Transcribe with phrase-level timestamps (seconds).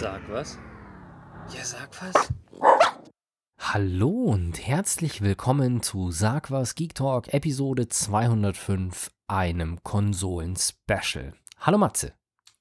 [0.00, 0.58] Sag was?
[1.54, 2.32] Ja, sag was.
[3.58, 11.34] Hallo und herzlich willkommen zu Sag was Geek Talk Episode 205, einem Konsolen-Special.
[11.60, 12.12] Hallo Matze.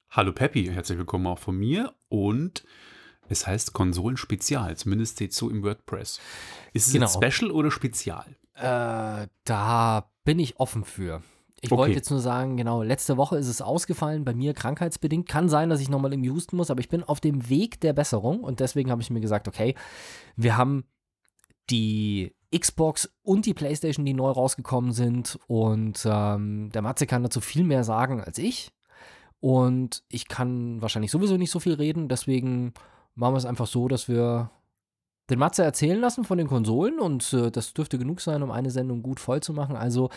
[0.09, 2.63] Hallo Peppi, herzlich willkommen auch von mir und
[3.29, 6.19] es heißt Konsolen-Spezial, zumindest steht so im WordPress.
[6.73, 7.05] Ist es Genau.
[7.19, 8.35] ein Special oder Spezial?
[8.55, 11.21] Äh, da bin ich offen für.
[11.61, 11.79] Ich Okay.
[11.79, 15.27] wollte jetzt nur sagen, genau, letzte Woche ist es ausgefallen, bei mir krankheitsbedingt.
[15.27, 17.93] Kann sein, dass ich nochmal irgendwie husten muss, aber ich bin auf dem Weg der
[17.93, 19.73] Besserung und deswegen habe ich mir gesagt, okay,
[20.35, 20.85] wir haben
[21.69, 27.41] die Xbox und die PlayStation, die neu rausgekommen sind und ähm, der Matze kann dazu
[27.41, 28.71] viel mehr sagen als ich
[29.39, 32.73] und ich kann wahrscheinlich sowieso nicht so viel reden, deswegen
[33.15, 34.51] machen wir es einfach so, dass wir
[35.29, 38.71] den Matze erzählen lassen von den Konsolen und äh, das dürfte genug sein, um eine
[38.71, 39.75] Sendung gut voll zu machen.
[39.75, 40.09] Also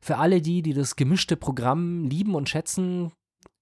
[0.00, 3.12] für alle die, die das gemischte Programm lieben und schätzen,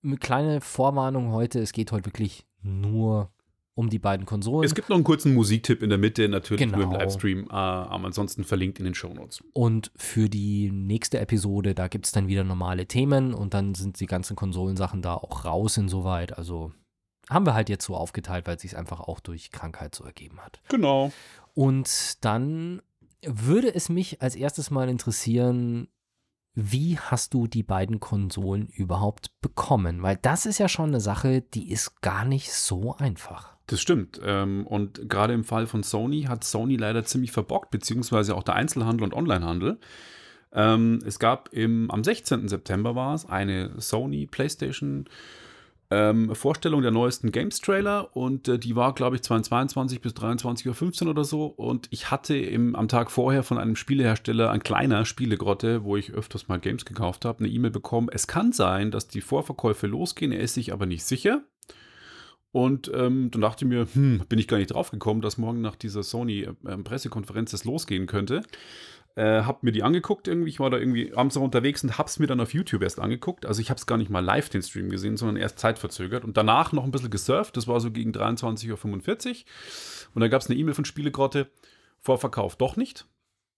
[0.05, 3.31] eine kleine Vorwarnung heute, es geht heute wirklich nur
[3.75, 4.65] um die beiden Konsolen.
[4.65, 6.99] Es gibt noch einen kurzen Musiktipp in der Mitte, natürlich nur im Genau.
[6.99, 9.45] Livestream, äh, aber ansonsten verlinkt in den Shownotes.
[9.53, 14.01] Und für die nächste Episode, da gibt es dann wieder normale Themen und dann sind
[14.01, 16.39] die ganzen Konsolensachen da auch raus insoweit.
[16.39, 16.73] Also
[17.29, 20.41] haben wir halt jetzt so aufgeteilt, weil es sich einfach auch durch Krankheit so ergeben
[20.41, 20.63] hat.
[20.69, 21.13] Genau.
[21.53, 22.81] Und dann
[23.23, 25.89] würde es mich als erstes mal interessieren,
[26.57, 30.03] wie hast du die beiden Konsolen überhaupt bekommen?
[30.03, 33.55] Weil das ist ja schon eine Sache, die ist gar nicht so einfach.
[33.67, 34.19] Das stimmt.
[34.25, 38.55] Ähm, und gerade im Fall von Sony hat Sony leider ziemlich verbockt, beziehungsweise auch der
[38.55, 39.79] Einzelhandel und Onlinehandel.
[40.53, 42.49] Ähm, es gab im, am 16.
[42.49, 45.07] September war es eine Sony PlayStation
[45.91, 51.11] ähm, Vorstellung der neuesten Games-Trailer und äh, die war, glaube ich, 22 bis 23.15 Uhr
[51.11, 51.47] oder so.
[51.47, 56.13] Und ich hatte im, am Tag vorher von einem Spielehersteller, ein kleiner Spielegrotte, wo ich
[56.13, 58.09] öfters mal Games gekauft habe, eine E-Mail bekommen.
[58.11, 61.43] Es kann sein, dass die Vorverkäufe losgehen, er ist sich aber nicht sicher.
[62.53, 65.61] Und ähm, dann dachte ich mir, hm, bin ich gar nicht drauf gekommen, dass morgen
[65.61, 68.43] nach dieser Sony-Pressekonferenz das losgehen könnte.
[69.17, 72.19] Äh, hab mir die angeguckt irgendwie, ich war da irgendwie abends noch unterwegs und hab's
[72.19, 73.47] mir dann auf YouTube erst angeguckt.
[73.47, 76.73] Also ich hab's gar nicht mal live den Stream gesehen, sondern erst zeitverzögert und danach
[76.73, 77.57] noch ein bisschen gesurft.
[77.57, 79.37] Das war so gegen 23.45 Uhr.
[80.15, 81.51] Und da gab's eine E-Mail von Spielegrotte,
[81.99, 83.07] Vorverkauf doch nicht.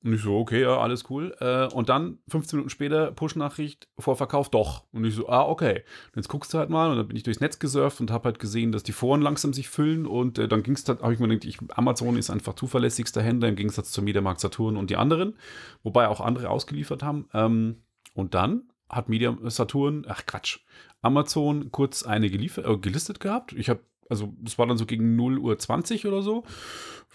[0.04, 1.34] Und ich so, okay, ja, alles cool.
[1.40, 4.84] Äh, und dann 15 Minuten später Push-Nachricht, Vorverkauf doch.
[4.92, 5.82] Und ich so, ah, okay.
[6.08, 8.26] Und jetzt guckst du halt mal und dann bin ich durchs Netz gesurft und habe
[8.26, 11.12] halt gesehen, dass die Foren langsam sich füllen und äh, dann ging es halt, habe
[11.12, 14.90] ich mir gedacht, ich, Amazon ist einfach zuverlässigster Händler im Gegensatz zum Mediamarkt Saturn und
[14.90, 15.36] die anderen,
[15.82, 17.28] wobei auch andere ausgeliefert haben.
[17.34, 17.82] Ähm,
[18.14, 20.60] und dann hat Media Saturn, ach Quatsch,
[21.02, 23.52] Amazon kurz eine geliefert, äh, gelistet gehabt.
[23.52, 26.44] Ich habe also das war dann so gegen 0 Uhr 20 oder so,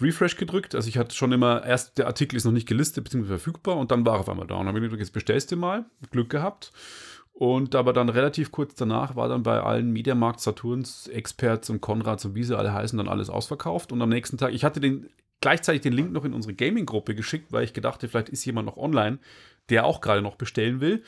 [0.02, 0.76] Refresh gedrückt.
[0.76, 3.26] Also ich hatte schon immer, erst der Artikel ist noch nicht gelistet bzw.
[3.26, 4.56] verfügbar und dann war er auf einmal da.
[4.56, 6.72] Und dann habe ich gedacht, jetzt bestellst du mal, Glück gehabt.
[7.34, 12.26] Und aber dann relativ kurz danach war dann bei allen Mediamarkt, Saturns, Experts und Konrads
[12.26, 13.92] und wie sie alle heißen, dann alles ausverkauft.
[13.92, 15.10] Und am nächsten Tag, ich hatte den
[15.42, 18.78] gleichzeitig den Link noch in unsere Gaming-Gruppe geschickt, weil ich gedachte, vielleicht ist jemand noch
[18.78, 19.20] online,
[19.70, 21.04] der auch gerade noch bestellen will.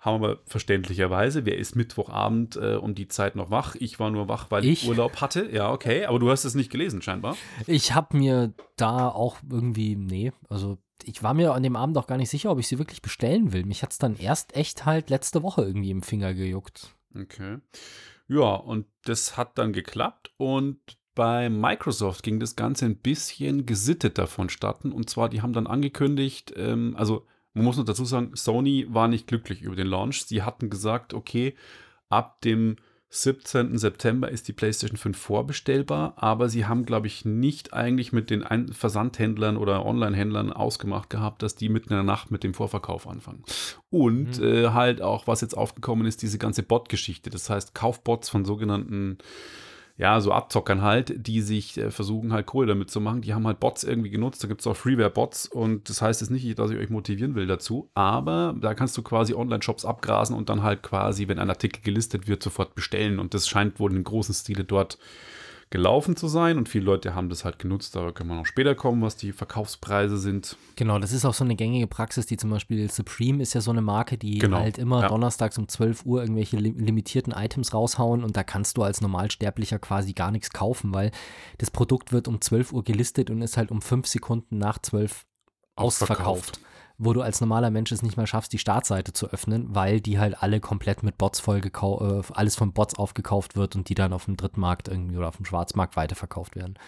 [0.00, 1.44] Haben wir verständlicherweise.
[1.44, 3.74] Wer ist Mittwochabend äh, um die Zeit noch wach?
[3.78, 4.88] Ich war nur wach, weil ich, Ich?
[4.88, 5.50] Urlaub hatte.
[5.52, 6.06] Ja, okay.
[6.06, 7.36] Aber du hast es nicht gelesen, scheinbar.
[7.66, 12.06] Ich habe mir da auch irgendwie, nee, also ich war mir an dem Abend auch
[12.06, 13.64] gar nicht sicher, ob ich sie wirklich bestellen will.
[13.64, 16.94] Mich hat es dann erst echt halt letzte Woche irgendwie im Finger gejuckt.
[17.14, 17.58] Okay.
[18.28, 20.32] Ja, und das hat dann geklappt.
[20.38, 20.78] Und
[21.14, 24.92] bei Microsoft ging das Ganze ein bisschen gesitteter vonstatten.
[24.92, 29.08] Und zwar, die haben dann angekündigt, ähm, also man muss noch dazu sagen, Sony war
[29.08, 30.24] nicht glücklich über den Launch.
[30.24, 31.54] Sie hatten gesagt, okay,
[32.08, 32.76] ab dem
[33.12, 33.76] 17.
[33.76, 38.44] September ist die PlayStation 5 vorbestellbar, aber sie haben, glaube ich, nicht eigentlich mit den
[38.72, 43.42] Versandhändlern oder Online-Händlern ausgemacht gehabt, dass die mitten in der Nacht mit dem Vorverkauf anfangen.
[43.90, 44.44] Und Mhm.
[44.44, 47.30] äh, halt auch, was jetzt aufgekommen ist, diese ganze Bot-Geschichte.
[47.30, 49.18] Das heißt, Kaufbots von sogenannten
[50.00, 53.20] ja, so Abzockern halt, die sich äh, versuchen halt Kohle damit zu machen.
[53.20, 54.42] Die haben halt Bots irgendwie genutzt.
[54.42, 57.46] Da gibt es auch Freeware-Bots und das heißt jetzt nicht, dass ich euch motivieren will
[57.46, 61.82] dazu, aber da kannst du quasi Online-Shops abgrasen und dann halt quasi, wenn ein Artikel
[61.82, 63.18] gelistet wird, sofort bestellen.
[63.18, 64.96] Und das scheint wohl in großen Stile dort
[65.70, 67.94] gelaufen zu sein und viele Leute haben das halt genutzt.
[67.94, 70.56] Da können wir noch später kommen, was die Verkaufspreise sind.
[70.74, 73.70] Genau, das ist auch so eine gängige Praxis, die zum Beispiel Supreme ist ja so
[73.70, 75.08] eine Marke, die Genau, halt immer ja.
[75.08, 79.78] donnerstags um 12 Uhr irgendwelche lim limitierten Items raushauen und da kannst du als Normalsterblicher
[79.78, 81.12] quasi gar nichts kaufen, weil
[81.58, 85.24] das Produkt wird um 12 Uhr gelistet und ist halt um 5 Sekunden nach 12
[85.76, 86.60] ausverkauft.
[87.02, 90.18] Wo du als normaler Mensch es nicht mal schaffst, die Startseite zu öffnen, weil die
[90.18, 94.12] halt alle komplett mit Bots voll äh, alles von Bots aufgekauft wird und die dann
[94.12, 96.78] auf dem Drittmarkt irgendwie oder auf dem Schwarzmarkt weiterverkauft werden.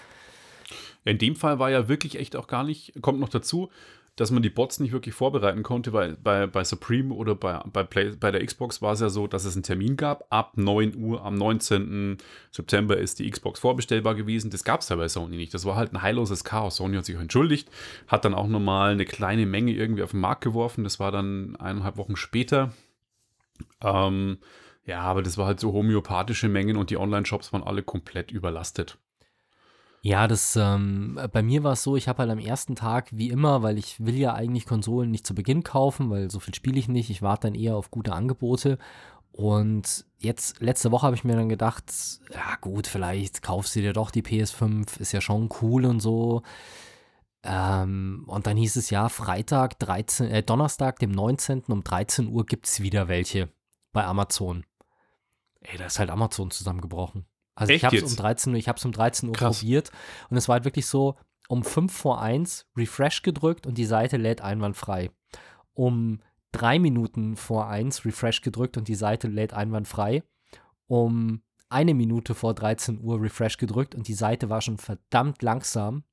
[1.07, 3.71] In dem Fall war ja wirklich echt auch gar nicht, kommt noch dazu,
[4.17, 7.83] dass man die Bots nicht wirklich vorbereiten konnte, weil bei, bei Supreme oder bei, bei,
[7.83, 10.27] Play, bei der Xbox war es ja so, dass es einen Termin gab.
[10.29, 12.19] Ab 9 Uhr am 19.
[12.51, 14.51] September ist die Xbox vorbestellbar gewesen.
[14.51, 15.55] Das gab es ja bei Sony nicht.
[15.55, 16.77] Das war halt ein heilloses Chaos.
[16.77, 17.71] Sony hat sich auch entschuldigt,
[18.07, 20.85] hat dann auch nochmal eine kleine Menge irgendwie auf den Markt geworfen.
[20.85, 22.73] Das war dann eineinhalb Wochen später.
[23.81, 24.39] Ähm,
[24.85, 28.99] ja, aber das war halt so homöopathische Mengen und die Online-Shops waren alle komplett überlastet.
[30.05, 33.31] Ja, das ähm, bei mir war es so, ich habe halt am ersten Tag, wie
[33.31, 36.79] immer, weil ich will ja eigentlich Konsolen nicht zu Beginn kaufen, weil so viel spiele
[36.79, 37.09] ich nicht.
[37.09, 38.79] Ich warte dann eher auf gute Angebote.
[39.31, 41.85] Und jetzt, letzte Woche habe ich mir dann gedacht,
[42.33, 46.43] ja gut, vielleicht kaufst du dir doch die PS5, ist ja schon cool und so.
[47.45, 51.63] Ähm, und dann hieß es ja, Freitag, 13, äh, Donnerstag, dem 19.
[51.69, 53.51] um 13 Uhr gibt es wieder welche
[53.93, 54.65] bei Amazon.
[55.61, 57.25] Ey, da ist halt Amazon zusammengebrochen.
[57.55, 59.59] Also Echt ich habe es um 13 Uhr, ich habe es um 13 Uhr Krass.
[59.59, 59.91] probiert
[60.31, 61.17] und es war halt wirklich so,
[61.49, 65.11] um 5 vor 1 Refresh gedrückt und die Seite lädt einwandfrei.
[65.75, 66.21] Um
[66.53, 70.23] 3 Minuten vor 1 Refresh gedrückt und die Seite lädt einwandfrei.
[70.87, 76.05] Um eine Minute vor 13 Uhr Refresh gedrückt und die Seite war schon verdammt langsam.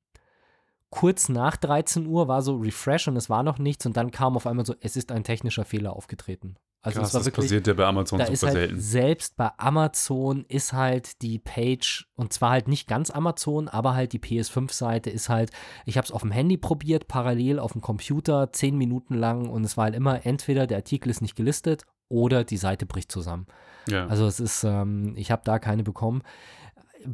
[0.88, 4.36] Kurz nach 13 Uhr war so Refresh und es war noch nichts und dann kam
[4.36, 6.56] auf einmal so, es ist ein technischer Fehler aufgetreten.
[6.82, 8.80] Also Krass, das wirklich, passiert ja bei Amazon da super ist halt selten.
[8.80, 14.14] selbst bei Amazon ist halt die Page und zwar halt nicht ganz Amazon, aber halt
[14.14, 15.50] die PS5-Seite ist halt,
[15.84, 19.64] ich habe es auf dem Handy probiert, parallel auf dem Computer, zehn Minuten lang und
[19.64, 23.46] es war halt immer entweder der Artikel ist nicht gelistet oder die Seite bricht zusammen.
[23.86, 24.06] Ja.
[24.06, 26.22] Also es ist, ähm, ich habe da keine bekommen.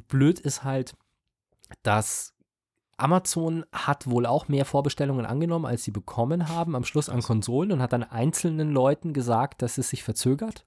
[0.07, 0.95] Blöd ist halt,
[1.83, 2.36] dass
[2.99, 7.73] Amazon hat wohl auch mehr Vorbestellungen angenommen, als sie bekommen haben am Schluss an Konsolen
[7.73, 10.65] und hat dann einzelnen Leuten gesagt, dass es sich verzögert.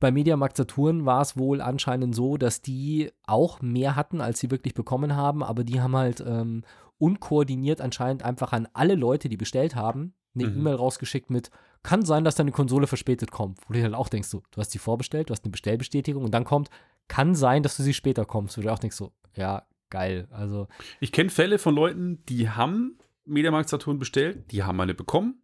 [0.00, 4.50] Bei Mediamarkt Saturn war es wohl anscheinend so, dass die auch mehr hatten, als sie
[4.50, 6.64] wirklich bekommen haben, aber die haben halt ähm,
[6.98, 10.58] unkoordiniert anscheinend einfach an alle Leute, die bestellt haben, eine Mhm.
[10.58, 11.50] E-Mail rausgeschickt mit,
[11.82, 13.58] kann sein, dass deine Konsole verspätet kommt.
[13.66, 16.32] Wo du halt auch denkst, so, du hast die vorbestellt, du hast eine Bestellbestätigung und
[16.32, 16.70] dann kommt,
[17.08, 18.56] kann sein, dass du sie später kommst.
[18.56, 20.28] Wo du auch denkst, so, ja, geil.
[20.30, 20.68] Also,
[21.00, 25.42] Ich kenne Fälle von Leuten, die haben Mediamarkt Saturn bestellt, die haben eine bekommen.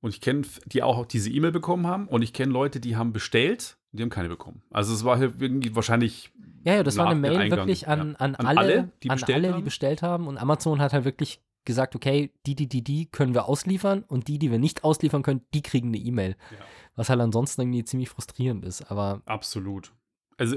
[0.00, 2.06] Und ich kenne, die auch diese E-Mail bekommen haben.
[2.06, 4.62] Und ich kenne Leute, die haben bestellt, die haben keine bekommen.
[4.70, 6.30] Also es war irgendwie wahrscheinlich.
[6.64, 8.14] ja, ja, das war eine Mail Eingang, wirklich an, ja.
[8.18, 9.64] an, An alle, alle, die an bestellt alle, die haben?
[9.64, 10.26] bestellt haben.
[10.28, 14.28] Und Amazon hat halt wirklich gesagt, okay, die, die, die, die können wir ausliefern und
[14.28, 16.36] die, die wir nicht ausliefern können, die kriegen eine E-Mail.
[16.50, 16.64] Ja.
[16.94, 18.90] Was halt ansonsten irgendwie ziemlich frustrierend ist.
[18.90, 19.92] Aber Absolut.
[20.38, 20.56] Also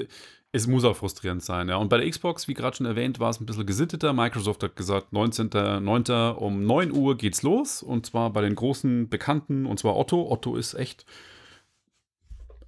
[0.54, 1.78] es muss auch frustrierend sein, ja.
[1.78, 4.12] Und bei der Xbox, wie gerade schon erwähnt, war es ein bisschen gesitteter.
[4.12, 6.32] Microsoft hat gesagt, 19.09.
[6.34, 7.82] um 9 Uhr geht's los.
[7.82, 10.30] Und zwar bei den großen Bekannten, und zwar Otto.
[10.30, 11.06] Otto ist echt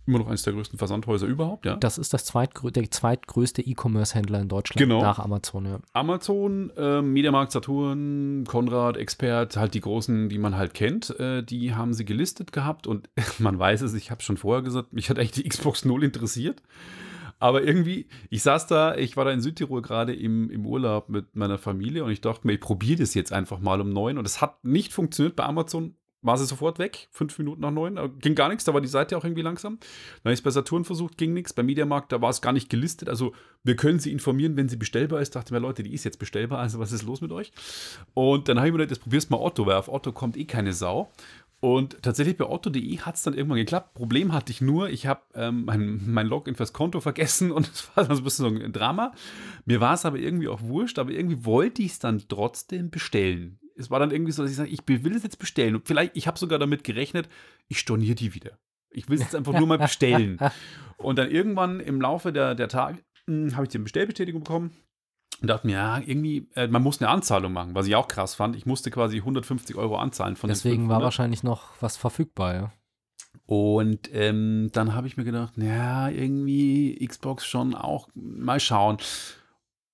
[0.05, 1.75] immer noch eines der größten Versandhäuser überhaupt, ja.
[1.77, 5.01] das ist das zweitgrö der zweitgrößte E-Commerce-Händler in Deutschland Genau.
[5.01, 5.79] nach Amazon, ja.
[5.93, 11.73] Amazon, ähm, Mediamarkt, Saturn, Konrad, Expert, halt die großen, die man halt kennt, äh, die
[11.73, 13.09] haben sie gelistet gehabt und
[13.39, 16.61] man weiß es, ich habe schon vorher gesagt, mich hat eigentlich die Xbox null interessiert.
[17.43, 21.35] Aber irgendwie, ich saß da, ich war da in Südtirol gerade im, im Urlaub mit
[21.35, 24.25] meiner Familie und ich dachte mir, ich probiere das jetzt einfach mal um neun und
[24.25, 25.97] es hat nicht funktioniert bei Amazon.
[26.21, 29.17] War sie sofort weg, fünf Minuten nach neun, ging gar nichts, da war die Seite
[29.17, 29.77] auch irgendwie langsam.
[29.77, 31.51] Dann habe ich es bei Saturn versucht, ging nichts.
[31.51, 33.09] Bei Mediamarkt, da war es gar nicht gelistet.
[33.09, 33.33] Also
[33.65, 35.35] wir können sie informieren, wenn sie bestellbar ist.
[35.35, 37.51] Dachte mir, Leute, die ist jetzt bestellbar, also was ist los mit euch?
[38.13, 40.45] Und dann habe ich mir gedacht, jetzt probier's mal Otto, weil auf Otto kommt eh
[40.45, 41.11] keine Sau.
[41.63, 43.93] Und tatsächlich bei otto.de hat es dann irgendwann geklappt.
[43.93, 47.87] Problem hatte ich nur, ich habe ähm, mein, mein Login fürs Konto vergessen und es
[47.95, 49.13] war dann so ein bisschen so ein Drama.
[49.63, 53.61] Mir war es aber irgendwie auch wurscht, aber irgendwie wollte ich es dann trotzdem bestellen.
[53.77, 55.75] Es war dann irgendwie so, dass ich sage, ich will es jetzt bestellen.
[55.75, 57.29] Und vielleicht, ich habe sogar damit gerechnet,
[57.69, 58.59] ich storniere die wieder.
[58.89, 60.39] Ich will es jetzt einfach nur mal bestellen.
[60.97, 64.75] Und dann irgendwann im Laufe der, der Tage hm, habe ich die Bestellbestätigung bekommen
[65.41, 68.35] und dachte mir, ja, irgendwie, äh, man muss eine Anzahlung machen, was ich auch krass
[68.35, 68.55] fand.
[68.55, 71.03] Ich musste quasi 150 Euro anzahlen von den Deswegen war 500.
[71.03, 72.71] wahrscheinlich noch was verfügbar, ja.
[73.45, 78.97] Und ähm, dann habe ich mir gedacht, ja, irgendwie Xbox schon auch mal schauen.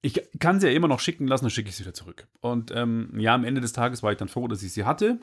[0.02, 2.28] Ich kann sie ja immer noch schicken lassen, dann schicke ich sie wieder zurück.
[2.42, 5.20] Und ähm, ja, am Ende des Tages war ich dann froh, dass ich sie hatte.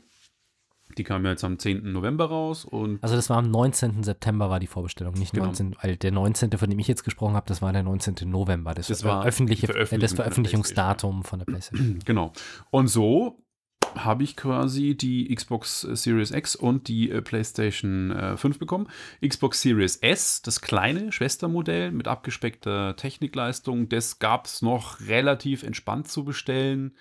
[0.98, 1.92] Die kam ja jetzt am 10.
[1.92, 4.02] November raus und Also das war am 19.
[4.02, 5.46] September war die Vorbestellung, nicht Genau.
[5.46, 8.16] 19, weil der 19., von dem ich jetzt gesprochen habe, das war der 19.
[8.30, 8.74] November.
[8.74, 11.98] Das, Das war öffentliche, äh, das Veröffentlichung der Veröffentlichungsdatum von der PlayStation.
[12.04, 12.32] Genau.
[12.70, 13.42] Und so
[13.94, 18.88] habe ich quasi die Xbox Series X und die äh, PlayStation äh, 5 bekommen.
[19.26, 26.08] Xbox Series S, das kleine Schwestermodell mit abgespeckter Technikleistung, das gab es noch relativ entspannt
[26.08, 26.92] zu bestellen.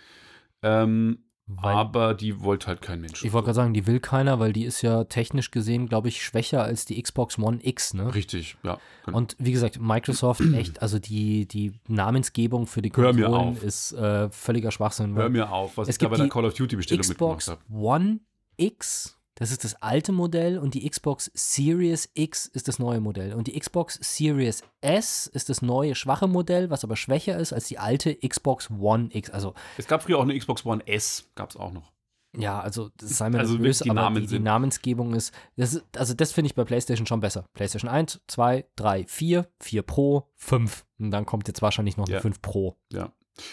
[0.62, 3.24] Ähm, Weil, aber die wollte halt kein Mensch.
[3.24, 6.24] ich wollte gerade sagen, die will keiner, weil die ist ja technisch gesehen, glaube ich,
[6.24, 8.16] schwächer als die Xbox One X, ne?
[8.16, 8.80] Richtig, ja.
[9.06, 9.18] genau.
[9.18, 14.72] Und wie gesagt, Microsoft echt, also die, die Namensgebung für die Konsolen ist äh, völliger
[14.72, 15.14] Schwachsinn.
[15.14, 17.48] Hör mir auf, was es ich da gibt bei der Call of Duty Bestellung Xbox
[17.48, 17.80] mitgemacht habe.
[17.80, 18.20] One
[18.58, 23.34] X, das ist das alte Modell und die Xbox Series X ist das neue Modell.
[23.34, 27.68] Und die Xbox Series S ist das neue schwache Modell, was aber schwächer ist als
[27.68, 29.30] die alte Xbox One X.
[29.30, 31.92] Also Es gab früher auch eine Xbox One S, gab es auch noch.
[32.38, 35.86] Ja, also das sei mir Also böse, die aber die, die Namensgebung ist, das ist,
[35.98, 37.46] also das finde ich bei PlayStation schon besser.
[37.54, 40.86] PlayStation 1, 2, 3, 4, 4 Pro, 5.
[41.00, 42.22] Und dann kommt jetzt wahrscheinlich noch eine Ja.
[42.22, 42.78] 5 Pro.
[42.92, 43.12] Ja.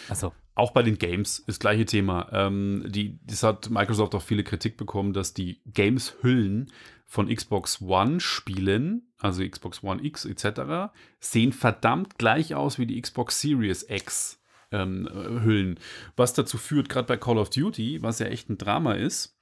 [0.09, 2.29] Also, Auch bei den Games, das gleiche Thema.
[2.33, 6.71] Ähm, die, das hat Microsoft auch viele Kritik bekommen, dass die Games-Hüllen
[7.07, 13.41] von Xbox One-Spielen, also Xbox One X etc., sehen verdammt gleich aus wie die Xbox
[13.41, 14.41] Series X.
[14.71, 15.79] Ähm, äh, Hüllen.
[16.17, 19.39] Was dazu führt, gerade bei Call of Duty, was ja echt ein Drama ist,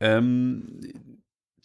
[0.00, 0.80] ähm,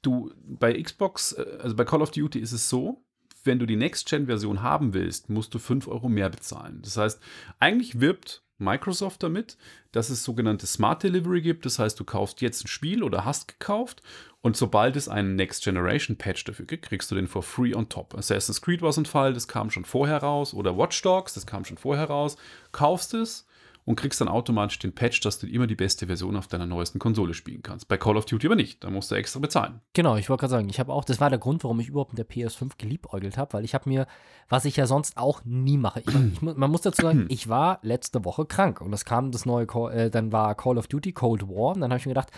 [0.02, 3.06] du bei Xbox, äh, also bei Call of Duty ist es so,
[3.46, 6.82] wenn du die Next-Gen-Version haben willst, musst du 5 Euro mehr bezahlen.
[6.82, 7.22] Das heißt,
[7.60, 9.58] eigentlich wirbt Microsoft damit,
[9.92, 11.66] dass es sogenannte Smart Delivery gibt.
[11.66, 14.02] Das heißt, du kaufst jetzt ein Spiel oder hast gekauft
[14.46, 17.90] und sobald es einen Next Generation Patch dafür gibt, kriegst du den for free on
[17.90, 18.14] top.
[18.16, 20.54] Assassin's Creed war so ein Fall, das kam schon vorher raus.
[20.54, 22.38] Oder Watch Dogs, das kam schon vorher raus.
[22.72, 23.48] Kaufst es
[23.86, 26.98] und kriegst dann automatisch den Patch, dass du immer die beste Version auf deiner neuesten
[26.98, 27.88] Konsole spielen kannst.
[27.88, 28.84] Bei Call of Duty aber nicht.
[28.84, 29.80] Da musst du extra bezahlen.
[29.94, 32.14] genau, ich wollte gerade sagen, ich habe auch, das war der Grund, warum ich überhaupt
[32.14, 34.08] mit der PS5 geliebäugelt habe, weil ich habe mir,
[34.50, 37.80] was ich ja sonst auch nie mache, ich, ich, man muss dazu sagen, ich war
[37.84, 41.14] letzte Woche krank und es kam das neue, Call, äh, dann war Call of Duty
[41.14, 42.32] Cold War und dann habe ich mir gedacht,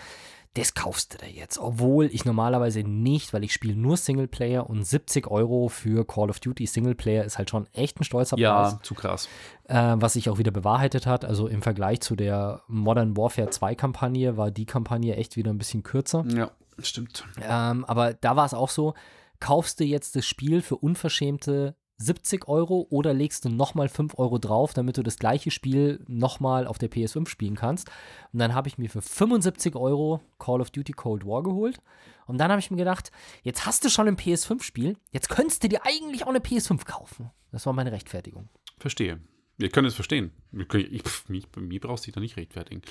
[0.58, 4.84] das kaufst du dir jetzt, obwohl ich normalerweise nicht, weil ich spiele nur Singleplayer und
[4.84, 8.42] 70 Euro für Call of Duty Singleplayer ist halt schon echt ein stolzer Preis.
[8.42, 9.28] Ja, zu krass.
[9.64, 11.24] äh, was sich auch wieder bewahrheitet hat.
[11.24, 15.58] Also im Vergleich zu der Modern Warfare 2 Kampagne war die Kampagne echt wieder ein
[15.58, 16.24] bisschen kürzer.
[16.28, 17.24] Ja, stimmt.
[17.42, 18.94] Ähm, aber da war es auch so,
[19.40, 24.38] kaufst du jetzt das Spiel für unverschämte 70 Euro oder legst du nochmal 5 Euro
[24.38, 27.90] drauf, damit du das gleiche Spiel nochmal auf der PS5 spielen kannst.
[28.32, 31.78] Und dann habe ich mir für 75 Euro Call of Duty Cold War geholt.
[32.26, 33.10] Und dann habe ich mir gedacht,
[33.42, 37.30] jetzt hast du schon ein PS5-Spiel, jetzt könntest du dir eigentlich auch eine PS5 kaufen.
[37.50, 38.48] Das war meine Rechtfertigung.
[38.78, 39.20] Verstehe.
[39.58, 40.30] Ihr könnt es verstehen.
[40.52, 42.82] Ich, mich, mir brauchst du dich da nicht rechtfertigen.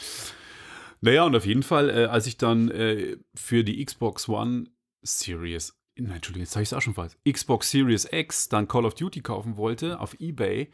[0.99, 4.65] Naja, und auf jeden Fall, äh, als ich dann äh, für die Xbox One
[5.03, 8.85] Series, nein, Entschuldigung, jetzt sage ich es auch schon falsch, Xbox Series X dann Call
[8.85, 10.69] of Duty kaufen wollte auf Ebay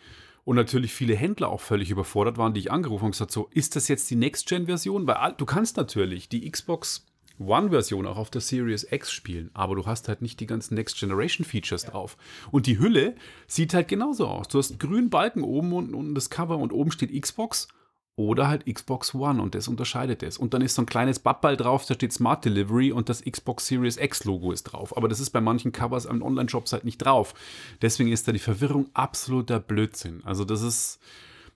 [0.45, 3.75] und natürlich viele Händler auch völlig überfordert waren, die ich angerufen und gesagt so, ist
[3.75, 5.07] das jetzt die Next-Gen-Version?
[5.07, 7.05] Weil du kannst natürlich die Xbox
[7.39, 11.85] One-Version auch auf der Series X spielen, aber du hast halt nicht die ganzen Next-Generation-Features
[11.85, 12.17] drauf.
[12.51, 13.15] Und die Hülle
[13.47, 14.47] sieht halt genauso aus.
[14.47, 17.67] Du hast einen grünen Balken oben und unten das Cover und oben steht Xbox
[18.15, 20.37] oder halt Xbox One und das unterscheidet es.
[20.37, 23.65] Und dann ist so ein kleines Babball drauf, da steht Smart Delivery und das Xbox
[23.67, 24.95] Series X Logo ist drauf.
[24.95, 27.33] Aber das ist bei manchen Covers an Online-Shops halt nicht drauf.
[27.81, 30.21] Deswegen ist da die Verwirrung absoluter Blödsinn.
[30.25, 30.99] Also das ist,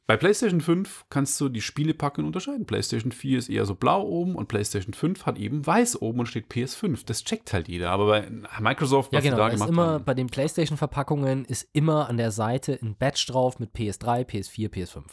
[0.08, 2.66] bei PlayStation 5 kannst du die Spielepackungen unterscheiden.
[2.66, 6.26] PlayStation 4 ist eher so blau oben und PlayStation 5 hat eben weiß oben und
[6.26, 7.06] steht PS5.
[7.06, 7.92] Das checkt halt jeder.
[7.92, 8.28] Aber bei
[8.60, 9.38] Microsoft, Ja, was sie genau.
[9.44, 10.06] da Da ist gemacht immer haben.
[10.06, 15.04] bei den PlayStation-Verpackungen ist immer an der Seite ein Badge drauf mit PS3, PS4, PS5.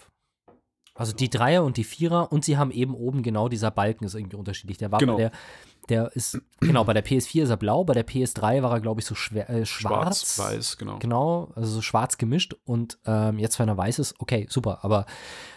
[0.94, 4.14] Also die Dreier und die Vierer und sie haben eben oben genau dieser Balken ist
[4.14, 4.78] irgendwie unterschiedlich.
[4.78, 5.14] Der war Genau.
[5.14, 5.32] bei der,
[5.88, 9.00] der ist, genau, bei der PS4 ist er blau, bei der PS3 war er, glaube
[9.00, 10.34] ich, so schwer, äh, schwarz.
[10.36, 10.98] Schwarz, weiß, genau.
[11.00, 15.04] Genau, also so schwarz gemischt und ähm, jetzt, wenn er weiß ist, okay, super, aber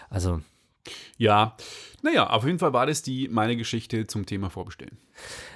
[0.09, 0.41] also
[1.17, 1.55] Ja,
[2.01, 4.97] naja, auf jeden Fall war das die meine Geschichte zum Thema Vorbestellen.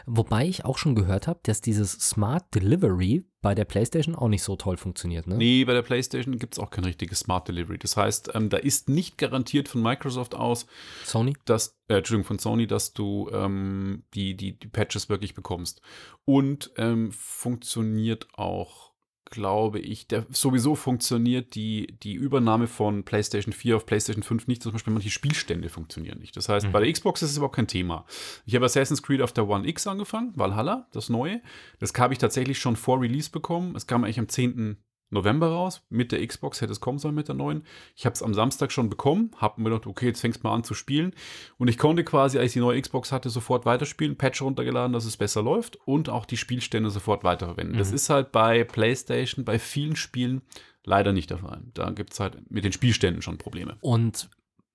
[0.05, 4.43] Wobei ich auch schon gehört habe, dass dieses Smart Delivery bei der PlayStation auch nicht
[4.43, 5.35] so toll funktioniert, ne?
[5.35, 7.77] Nee, bei der PlayStation gibt es auch kein richtiges Smart Delivery.
[7.77, 10.65] Das heißt, ähm, da ist nicht garantiert von Microsoft aus,
[11.03, 11.35] Sony?
[11.45, 15.81] dass, äh, Entschuldigung, von Sony, dass du ähm, die, die, die Patches wirklich bekommst.
[16.25, 18.90] Und ähm, funktioniert auch,
[19.31, 24.61] glaube ich, der, sowieso funktioniert die, die Übernahme von PlayStation 4 auf PlayStation 5 nicht.
[24.61, 26.37] Zum Beispiel manche Spielstände funktionieren nicht.
[26.37, 26.71] Das heißt, Mhm.
[26.71, 28.05] bei der Xbox ist es überhaupt kein Thema.
[28.45, 31.41] Ich habe Assassin's Creed auf der One X angefangen, Valhalla, das neue.
[31.79, 33.75] Das habe ich tatsächlich schon vor Release bekommen.
[33.75, 34.77] Es kam eigentlich am 10.
[35.11, 35.81] November raus.
[35.89, 37.63] Mit der Xbox hätte es kommen sollen mit der neuen.
[37.95, 40.55] Ich habe es am Samstag schon bekommen, habe mir gedacht, okay, jetzt fängst du mal
[40.55, 41.13] an zu spielen.
[41.57, 45.05] Und ich konnte quasi, als ich die neue Xbox hatte, sofort weiterspielen, Patch runtergeladen, dass
[45.05, 47.77] es besser läuft und auch die Spielstände sofort weiterverwenden.
[47.77, 47.95] Das Mhm.
[47.95, 50.41] ist halt bei PlayStation, bei vielen Spielen
[50.83, 51.61] leider nicht der Fall.
[51.73, 53.77] Da gibt es halt mit den Spielständen schon Probleme.
[53.81, 54.29] Und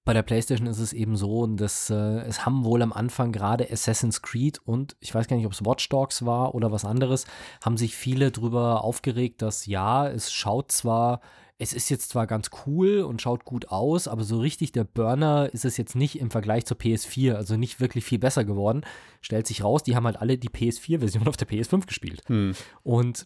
[0.06, 3.68] bei der PlayStation ist es eben so, dass äh, es haben wohl am Anfang gerade
[3.70, 7.26] Assassin's Creed und ich weiß gar nicht, ob es Watch Dogs war oder was anderes,
[7.62, 11.20] haben sich viele drüber aufgeregt, dass ja, es schaut zwar
[11.58, 15.48] es ist jetzt zwar ganz cool und schaut gut aus, aber so richtig der Burner
[15.52, 18.82] ist es jetzt nicht im Vergleich zur PS4, also nicht wirklich viel besser geworden.
[19.22, 22.22] Stellt sich raus, die haben halt alle die PS4-Version auf der PS5 gespielt.
[22.26, 22.54] Hm.
[22.82, 23.24] Und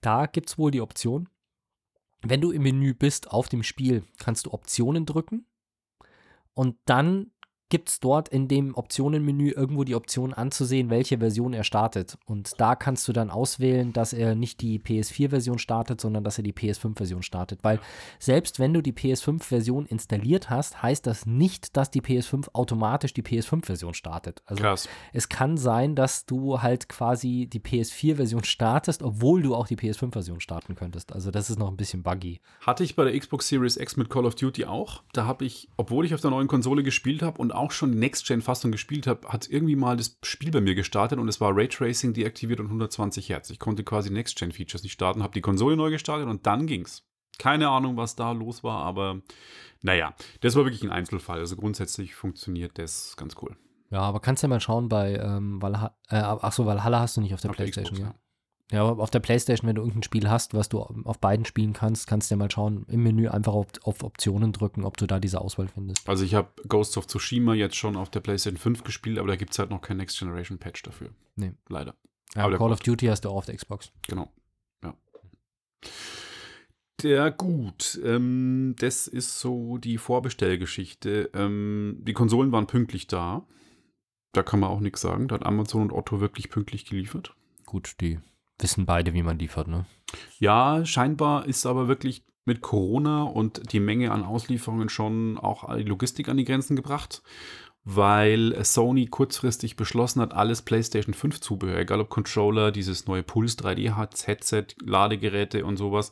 [0.00, 1.28] da gibt es wohl die Option,
[2.22, 5.46] wenn du im Menü bist auf dem Spiel, kannst du Optionen drücken
[6.58, 7.30] und dann
[7.68, 12.16] gibt es dort in dem Optionenmenü irgendwo die Option anzusehen, welche Version er startet.
[12.24, 16.44] Und da kannst du dann auswählen, dass er nicht die PS4-Version startet, sondern dass er
[16.44, 17.62] die PS5-Version startet.
[17.62, 17.78] Weil
[18.18, 23.22] selbst wenn du die PS5-Version installiert hast, heißt das nicht, dass die PS5 automatisch die
[23.22, 24.42] PS5-Version startet.
[24.46, 24.88] Also Krass.
[25.12, 30.40] es kann sein, dass du halt quasi die PS4-Version startest, obwohl du auch die PS5-Version
[30.40, 31.12] starten könntest.
[31.12, 32.40] Also das ist noch ein bisschen buggy.
[32.62, 35.02] Hatte ich bei der Xbox Series X mit Call of Duty auch.
[35.12, 37.98] Da habe ich, obwohl ich auf der neuen Konsole gespielt habe und auch schon die
[37.98, 42.14] Next-Gen-Fassung gespielt habe, hat irgendwie mal das Spiel bei mir gestartet und es war Raytracing
[42.14, 43.50] deaktiviert und 120 Hertz.
[43.50, 47.04] Ich konnte quasi Next-Gen-Features nicht starten, habe die Konsole neu gestartet und dann ging's.
[47.38, 49.20] Keine Ahnung, was da los war, aber
[49.82, 51.38] naja, das war wirklich ein Einzelfall.
[51.38, 53.56] Also grundsätzlich funktioniert das ganz cool.
[53.90, 57.34] Ja, aber kannst ja mal schauen bei ähm, Valhalla, äh, achso, Valhalla hast du nicht
[57.34, 58.27] auf der Auf der Playstation, Xbox, ja.
[58.70, 61.72] Ja, aber auf der Playstation, wenn du irgendein Spiel hast, was du auf beiden spielen
[61.72, 65.06] kannst, kannst du ja mal schauen, im Menü einfach auf, auf Optionen drücken, ob du
[65.06, 66.06] da diese Auswahl findest.
[66.06, 69.36] Also ich habe Ghost of Tsushima jetzt schon auf der PlayStation 5 gespielt, aber da
[69.36, 71.10] gibt es halt noch kein Next Generation Patch dafür.
[71.36, 71.52] Nee.
[71.68, 71.94] Leider.
[72.34, 72.80] Ja, Aber Call of.
[72.80, 73.90] Duty hast du auch auf der Xbox.
[74.06, 74.30] Genau.
[74.84, 74.94] Ja.
[77.02, 77.98] Der gut.
[78.04, 81.30] Ähm, das ist so die Vorbestellgeschichte.
[81.32, 83.46] Ähm, die Konsolen waren pünktlich da.
[84.32, 85.28] Da kann man auch nichts sagen.
[85.28, 87.34] Da hat Amazon und Otto wirklich pünktlich geliefert.
[87.64, 88.18] Gut, die
[88.58, 89.86] wissen beide, wie man liefert, ne?
[90.38, 95.82] Ja, scheinbar ist aber wirklich mit Corona und die Menge an Auslieferungen schon auch die
[95.82, 97.22] Logistik an die Grenzen gebracht,
[97.84, 103.56] weil Sony kurzfristig beschlossen hat, alles PlayStation 5 Zubehör, egal ob Controller, dieses neue Pulse
[103.58, 106.10] 3D hat, Headset, Ladegeräte und sowas,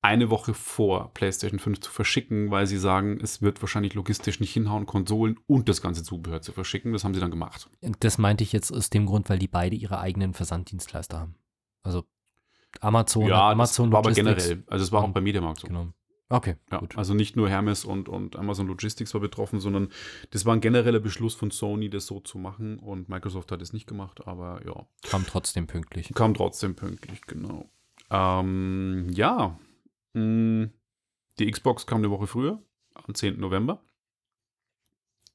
[0.00, 4.52] eine Woche vor PlayStation 5 zu verschicken, weil sie sagen, es wird wahrscheinlich logistisch nicht
[4.52, 6.92] hinhauen, Konsolen und das ganze Zubehör zu verschicken.
[6.92, 7.70] Das haben sie dann gemacht.
[8.00, 11.36] Das meinte ich jetzt aus dem Grund, weil die beide ihre eigenen Versanddienstleister haben.
[11.84, 12.04] Also
[12.80, 14.64] Amazon, ja, Amazon war aber generell.
[14.66, 15.68] Also es war auch und- bei Mediamarkt so.
[15.68, 15.92] Genau.
[16.30, 16.96] Okay, Ja, gut.
[16.96, 19.90] also nicht nur Hermes und, und Amazon Logistics war betroffen, sondern
[20.30, 23.72] das war ein genereller Beschluss von Sony, das so zu machen und Microsoft hat es
[23.74, 26.12] nicht gemacht, aber ja, Kam trotzdem pünktlich.
[26.14, 27.70] kam trotzdem pünktlich, genau.
[28.10, 29.58] Ähm, ja,
[30.14, 30.70] mh,
[31.38, 32.60] die Xbox kam eine Woche früher,
[32.94, 33.38] am 10.
[33.38, 33.84] November.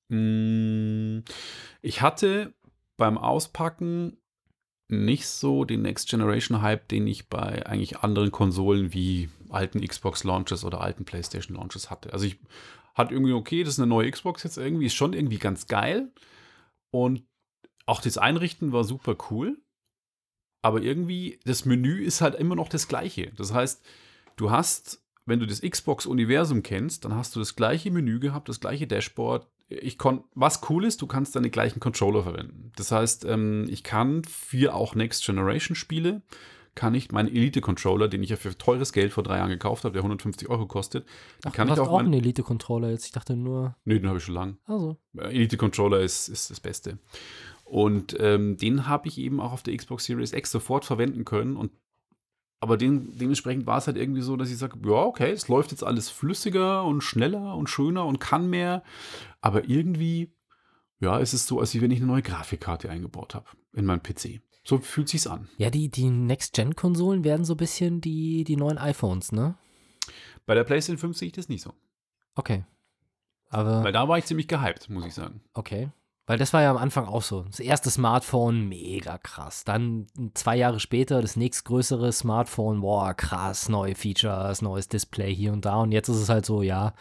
[0.10, 1.22] Mh,
[1.82, 2.54] Ich hatte
[2.98, 4.18] beim Auspacken
[4.90, 10.24] nicht so den Next Generation Hype, den ich bei eigentlich anderen Konsolen wie alten Xbox
[10.24, 12.12] Launches oder alten PlayStation Launches hatte.
[12.12, 12.40] Also ich
[12.96, 16.12] hatte irgendwie okay, das ist eine neue Xbox jetzt irgendwie, ist schon irgendwie ganz geil
[16.92, 17.24] und
[17.86, 19.62] auch das Einrichten war super cool,
[20.64, 23.32] aber irgendwie das Menü ist halt immer noch das gleiche.
[23.38, 23.86] Das heißt,
[24.38, 28.50] du hast, wenn du das Xbox Universum kennst, dann hast du das gleiche Menü gehabt,
[28.50, 29.48] das gleiche Dashboard.
[29.70, 32.72] Ich kon was cool ist, du kannst deine gleichen Controller verwenden.
[32.76, 36.22] Das heißt, ähm, ich kann für auch Next Generation Spiele
[36.76, 39.94] kann ich meinen Elite-Controller, den ich ja für teures Geld vor drei Jahren gekauft habe,
[39.94, 41.06] der 150 Euro kostet,
[41.44, 43.06] Ach, kann du ich hast auch auch einen Elite-Controller jetzt.
[43.06, 44.58] Ich dachte nur, Nö, den habe ich schon lang.
[44.66, 44.98] also.
[45.18, 46.98] Äh, Elite-Controller ist, ist das Beste.
[47.66, 51.58] Und ähm, den habe ich eben auch auf der Xbox Series X sofort verwenden können.
[51.58, 51.72] Und,
[52.60, 55.72] aber den, dementsprechend war es halt irgendwie so, dass ich sage, ja, okay, es läuft
[55.72, 58.84] jetzt alles flüssiger und schneller und schöner und kann mehr.
[59.40, 60.34] Aber irgendwie,
[61.00, 64.42] ja, es ist so, als wenn ich eine neue Grafikkarte eingebaut habe in meinen PC.
[64.66, 65.48] So fühlt sich's an.
[65.58, 69.58] Ja, die, die Next-Gen-Konsolen werden so ein bisschen die, die neuen iPhones, ne?
[70.46, 71.74] Bei der PlayStation 5 sehe ich das nicht so.
[72.36, 72.66] Okay.
[73.50, 75.42] Aber, Weil da war ich ziemlich gehypt, muss ich sagen.
[75.54, 75.90] okay.
[76.30, 77.42] Weil das war ja am Anfang auch so.
[77.42, 79.64] Das erste Smartphone, mega krass.
[79.64, 85.66] Dann zwei Jahre später das nächstgrößere Smartphone, boah, krass, neue Features, neues Display hier und
[85.66, 85.78] da.
[85.78, 86.94] Und jetzt ist es halt so, ja,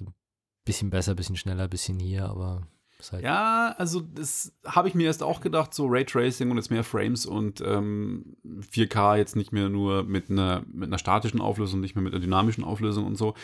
[0.00, 0.12] ein
[0.64, 2.66] bisschen besser, bisschen schneller, bisschen hier, aber
[3.12, 3.22] halt.
[3.22, 7.26] Ja, also das habe ich mir erst auch gedacht, so Raytracing und jetzt mehr Frames
[7.26, 12.02] und ähm, 4K jetzt nicht mehr nur mit einer, mit einer statischen Auflösung, nicht mehr
[12.02, 13.34] mit einer dynamischen Auflösung und so.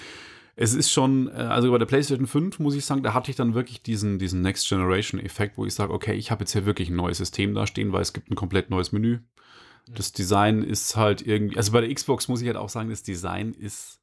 [0.61, 3.37] Es ist schon, äh, also bei der PlayStation 5 muss ich sagen, da hatte ich
[3.37, 6.67] dann wirklich diesen, diesen Next Generation Effekt, wo ich sage, okay, ich habe jetzt hier
[6.67, 9.21] wirklich ein neues System da stehen, weil es gibt ein komplett neues Menü.
[9.87, 13.05] Das Design ist halt irgendwie, also bei der Xbox muss ich halt auch sagen, das
[13.05, 14.01] Design ist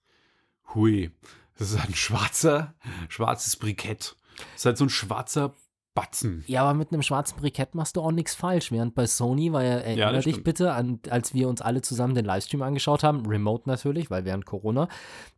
[0.74, 1.12] hui.
[1.58, 2.74] Das ist halt ein schwarzer,
[3.10, 4.16] schwarzes Brikett.
[4.38, 5.54] Das ist halt so ein schwarzer
[5.96, 6.44] Batzen.
[6.46, 8.72] Ja, aber mit einem schwarzen Brikett machst du auch nichts falsch.
[8.72, 10.44] Während bei Sony war ja, erinnere das dich stimmt.
[10.46, 14.46] bitte, an, als wir uns alle zusammen den Livestream angeschaut haben, remote natürlich, weil während
[14.46, 14.88] Corona,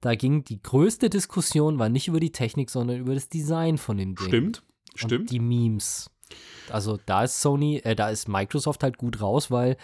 [0.01, 3.97] da ging die größte Diskussion, war nicht über die Technik, sondern über das Design von
[3.97, 4.27] den Dingen.
[4.27, 5.31] Stimmt, Und stimmt.
[5.31, 6.09] die Memes.
[6.69, 9.77] Also da ist Sony, äh, da ist Microsoft halt gut raus, weil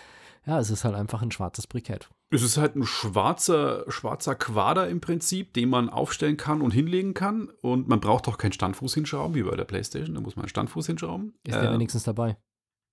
[0.46, 2.10] Ja, es ist halt einfach ein schwarzes Brikett.
[2.30, 7.14] Es ist halt ein schwarzer, schwarzer Quader im Prinzip, den man aufstellen kann und hinlegen
[7.14, 7.50] kann.
[7.62, 10.16] Und man braucht auch keinen Standfuß hinschrauben, wie bei der Playstation.
[10.16, 11.36] Da muss man einen Standfuß hinschrauben.
[11.46, 12.38] Ist der Äh, wenigstens dabei?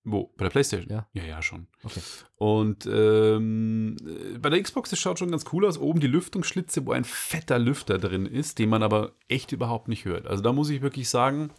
[0.03, 0.33] Wo?
[0.37, 0.89] Bei der Playstation?
[0.89, 1.07] Ja.
[1.13, 1.67] Ja, ja, schon.
[1.83, 2.01] Okay.
[2.35, 5.77] Und ähm, äh, bei der Xbox, das schaut schon ganz cool aus.
[5.77, 10.05] Oben die Lüftungsschlitze, wo ein fetter Lüfter drin ist, den man aber echt überhaupt nicht
[10.05, 10.25] hört.
[10.27, 11.51] Also da muss ich wirklich sagen,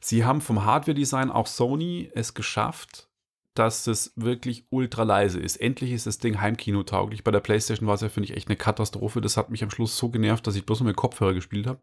[0.00, 3.08] sie haben vom Hardware-Design auch Sony es geschafft,
[3.54, 5.56] dass es wirklich ultra leise ist.
[5.56, 7.22] Endlich ist das Ding heimkinotauglich.
[7.22, 9.20] Bei der PlayStation war es ja, finde ich, echt eine Katastrophe.
[9.20, 11.80] Das hat mich am Schluss so genervt, dass ich bloß mit Kopfhörer gespielt habe.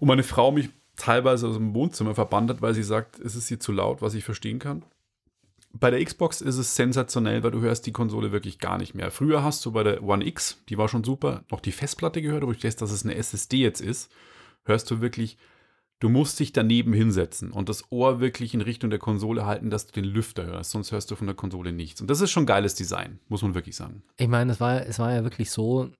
[0.00, 3.48] Und meine Frau mich teilweise aus dem Wohnzimmer verbannt hat, weil sie sagt, es ist
[3.48, 4.84] hier zu laut, was ich verstehen kann.
[5.74, 9.10] Bei der Xbox ist es sensationell, weil du hörst die Konsole wirklich gar nicht mehr.
[9.10, 12.42] Früher hast du bei der One X, die war schon super, noch die Festplatte gehört,
[12.42, 14.10] aber durch das, dass es eine SSD jetzt ist,
[14.64, 15.38] hörst du wirklich,
[16.02, 19.86] du musst dich daneben hinsetzen und das Ohr wirklich in Richtung der Konsole halten, dass
[19.86, 22.00] du den Lüfter hörst, sonst hörst du von der Konsole nichts.
[22.00, 24.02] Und das ist schon geiles Design, muss man wirklich sagen.
[24.16, 25.90] Ich meine, es war, es war ja wirklich so,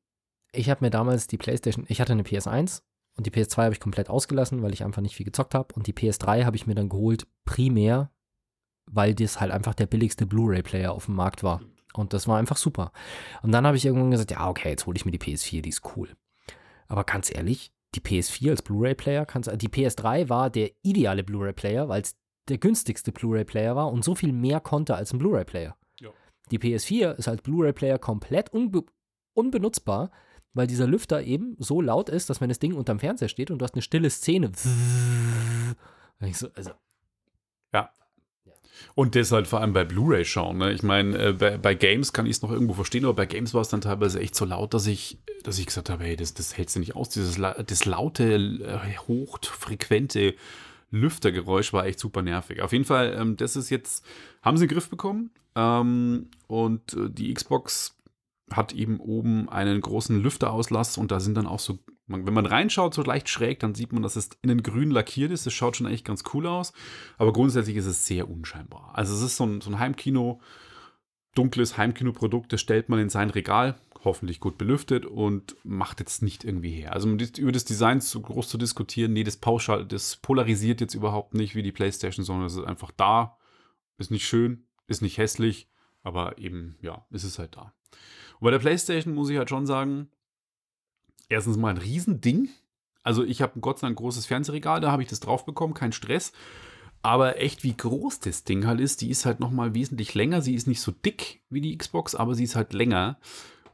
[0.50, 2.82] ich habe mir damals die Playstation, ich hatte eine PS1
[3.16, 5.72] und die PS2 habe ich komplett ausgelassen, weil ich einfach nicht viel gezockt habe.
[5.74, 8.10] Und die PS3 habe ich mir dann geholt, primär,
[8.90, 11.60] weil das halt einfach der billigste Blu-ray-Player auf dem Markt war.
[11.94, 12.90] Und das war einfach super.
[13.42, 15.68] Und dann habe ich irgendwann gesagt, ja, okay, jetzt hole ich mir die PS4, die
[15.68, 16.08] ist cool.
[16.88, 22.02] Aber ganz ehrlich, die PS4 als Blu-ray-Player, kannst- die PS3 war der ideale Blu-ray-Player, weil
[22.02, 22.16] es
[22.48, 25.76] der günstigste Blu-ray-Player war und so viel mehr konnte als ein Blu-ray-Player.
[26.00, 26.10] Ja.
[26.50, 28.84] Die PS4 ist als Blu-ray-Player komplett unbe
[29.34, 30.10] unbenutzbar,
[30.52, 33.58] weil dieser Lüfter eben so laut ist, dass wenn das Ding unterm Fernseher steht und
[33.58, 34.52] du hast eine stille Szene.
[36.20, 36.48] Also,
[38.94, 40.58] Und das halt vor allem bei Blu-ray schauen.
[40.58, 40.72] Ne?
[40.72, 43.54] Ich meine, äh, bei, bei Games kann ich es noch irgendwo verstehen, aber bei Games
[43.54, 46.34] war es dann teilweise echt so laut, dass ich, dass ich gesagt habe, hey, das,
[46.34, 47.08] das hältst du nicht aus.
[47.08, 50.34] Dieses das laute, äh, hochfrequente
[50.90, 52.60] Lüftergeräusch war echt super nervig.
[52.62, 54.04] Auf jeden Fall, ähm, das ist jetzt,
[54.42, 55.30] haben sie in den Griff bekommen.
[55.54, 57.96] Ähm, und äh, die Xbox
[58.50, 61.78] hat eben oben einen großen Lüfterauslass und da sind dann auch so,
[62.12, 65.32] man, wenn man reinschaut, so leicht schräg, dann sieht man, dass es innen grün lackiert
[65.32, 65.46] ist.
[65.46, 66.72] Das schaut schon eigentlich ganz cool aus.
[67.18, 68.92] Aber grundsätzlich ist es sehr unscheinbar.
[68.94, 70.40] Also es ist so ein, so ein Heimkino,
[71.34, 76.44] dunkles Heimkinoprodukt, das stellt man in sein Regal, hoffentlich gut belüftet und macht jetzt nicht
[76.44, 76.92] irgendwie her.
[76.92, 81.34] Also über das Design zu groß zu diskutieren, nee, das pauschal, das polarisiert jetzt überhaupt
[81.34, 83.38] nicht wie die Playstation, sondern es ist einfach da,
[83.98, 85.68] ist nicht schön, ist nicht hässlich,
[86.02, 87.72] aber eben, ja, ist es halt da.
[88.40, 90.08] Und bei der Playstation muss ich halt schon sagen,
[91.32, 92.48] erstens mal ein Riesending.
[93.02, 95.74] Also ich habe Gott sei Dank ein großes Fernsehregal, da habe ich das drauf bekommen,
[95.74, 96.32] kein Stress.
[97.02, 100.40] Aber echt, wie groß das Ding halt ist, die ist halt nochmal wesentlich länger.
[100.40, 103.18] Sie ist nicht so dick wie die Xbox, aber sie ist halt länger.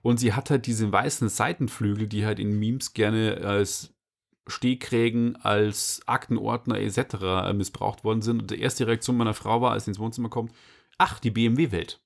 [0.00, 3.92] Und sie hat halt diese weißen Seitenflügel, die halt in Memes gerne als
[4.46, 7.52] Stehkrägen, als Aktenordner etc.
[7.54, 8.40] missbraucht worden sind.
[8.40, 10.52] Und die erste Reaktion meiner Frau war, als sie ins Wohnzimmer kommt,
[10.96, 12.00] ach, die BMW-Welt.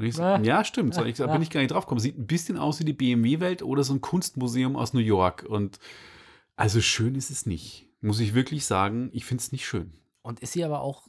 [0.00, 0.40] Und ich so, Ah.
[0.42, 0.94] ja, stimmt.
[0.94, 2.00] So, ich, da bin ich gar nicht drauf gekommen.
[2.00, 5.44] Sieht ein bisschen aus wie die BMW-Welt oder so ein Kunstmuseum aus New York.
[5.48, 5.78] Und
[6.56, 7.86] also schön ist es nicht.
[8.00, 9.92] Muss ich wirklich sagen, ich finde es nicht schön.
[10.22, 11.06] und ist sie aber auch,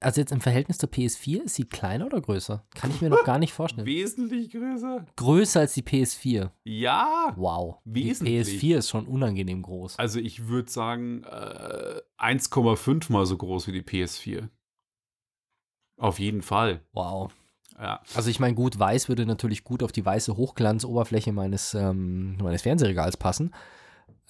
[0.00, 2.66] also jetzt im Verhältnis zur PS4, ist sie kleiner oder größer?
[2.74, 3.86] Kann ich mir noch gar nicht vorstellen.
[3.86, 5.06] Wesentlich größer.
[5.16, 6.50] Größer als die PS4.
[6.64, 7.32] Ja.
[7.36, 7.78] Wow.
[7.86, 8.60] Wesentlich.
[8.60, 9.98] Die PS4 ist schon unangenehm groß.
[9.98, 14.50] Also ich würde sagen, äh, 1,5 mal so groß wie die PS4.
[15.96, 16.82] Auf jeden Fall.
[16.92, 17.32] Wow.
[17.78, 18.00] Ja.
[18.14, 22.62] Also ich meine, gut, weiß würde natürlich gut auf die weiße Hochglanzoberfläche meines, ähm, meines
[22.62, 23.52] Fernsehregals passen.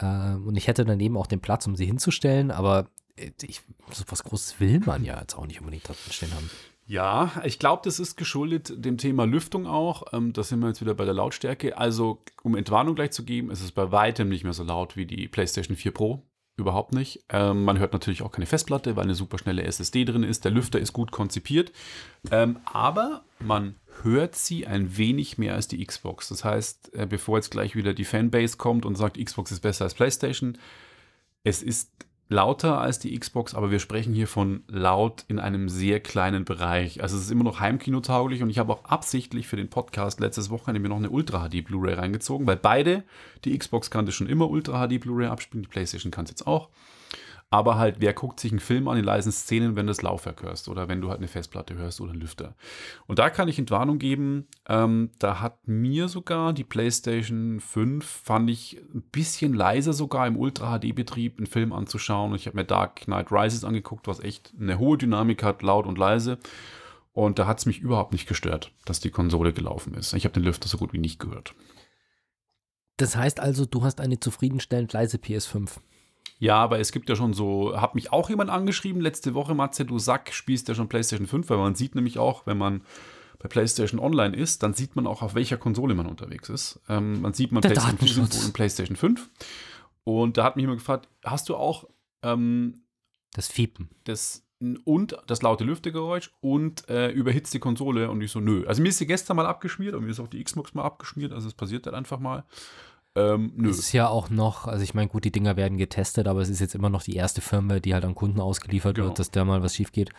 [0.00, 4.04] Ähm, und ich hätte daneben auch den Platz, um sie hinzustellen, aber äh, ich, so
[4.08, 6.50] was Großes will man ja jetzt auch nicht unbedingt drin stehen haben.
[6.86, 10.12] Ja, ich glaube, das ist geschuldet dem Thema Lüftung auch.
[10.12, 11.78] Ähm, da sind wir jetzt wieder bei der Lautstärke.
[11.78, 15.06] Also, um Entwarnung gleich zu geben, ist es bei weitem nicht mehr so laut wie
[15.06, 16.22] die PlayStation 4 Pro.
[16.56, 17.24] Überhaupt nicht.
[17.30, 20.44] Ähm, man hört natürlich auch keine Festplatte, weil eine superschnelle SSD drin ist.
[20.44, 21.72] Der Lüfter ist gut konzipiert.
[22.30, 26.28] Ähm, aber man hört sie ein wenig mehr als die Xbox.
[26.28, 29.84] Das heißt, äh, bevor jetzt gleich wieder die Fanbase kommt und sagt, Xbox ist besser
[29.84, 30.56] als PlayStation,
[31.42, 31.90] es ist
[32.28, 37.02] lauter als die Xbox, aber wir sprechen hier von laut in einem sehr kleinen Bereich.
[37.02, 40.50] Also es ist immer noch heimkinotauglich und ich habe auch absichtlich für den Podcast letztes
[40.50, 43.04] Wochenende mir noch eine Ultra HD Blu-ray reingezogen, weil beide,
[43.44, 46.70] die Xbox kannte schon immer Ultra HD Blu-ray abspielen, die PlayStation kann es jetzt auch.
[47.54, 50.42] Aber halt, wer guckt sich einen Film an in leisen Szenen, wenn du das Laufwerk
[50.42, 52.56] hörst oder wenn du halt eine Festplatte hörst oder einen Lüfter.
[53.06, 54.48] Und da kann ich Entwarnung geben.
[54.68, 60.36] Ähm, da hat mir sogar die PlayStation 5, fand ich ein bisschen leiser sogar im
[60.36, 62.32] Ultra-HD-Betrieb einen Film anzuschauen.
[62.32, 65.86] Und ich habe mir Dark Knight Rises angeguckt, was echt eine hohe Dynamik hat, laut
[65.86, 66.40] und leise.
[67.12, 70.12] Und da hat es mich überhaupt nicht gestört, dass die Konsole gelaufen ist.
[70.14, 71.54] Ich habe den Lüfter so gut wie nicht gehört.
[72.96, 75.78] Das heißt also, du hast eine zufriedenstellend leise PS5.
[76.38, 79.84] Ja, aber es gibt ja schon so, hat mich auch jemand angeschrieben letzte Woche, Matze,
[79.84, 82.82] du Sack, spielst ja schon PlayStation 5, weil man sieht nämlich auch, wenn man
[83.38, 86.80] bei PlayStation Online ist, dann sieht man auch, auf welcher Konsole man unterwegs ist.
[86.88, 88.44] Ähm, man sieht man PlayStation 4 Datenschutz.
[88.46, 89.30] und PlayStation 5.
[90.04, 91.88] Und da hat mich jemand gefragt, hast du auch
[92.22, 92.82] ähm,
[93.32, 93.90] Das Fiepen.
[94.04, 94.42] das
[94.84, 98.64] und das laute Lüftegeräusch und äh, überhitzt die Konsole und ich so, nö.
[98.66, 101.32] Also mir ist sie gestern mal abgeschmiert und mir ist auch die Xbox mal abgeschmiert,
[101.32, 102.44] also es passiert halt einfach mal.
[103.16, 103.70] Ähm, nö.
[103.70, 106.48] Es ist ja auch noch, also ich meine, gut, die Dinger werden getestet, aber es
[106.48, 109.08] ist jetzt immer noch die erste Firmware, die halt an Kunden ausgeliefert Genau.
[109.08, 110.10] wird, dass da mal was schief geht.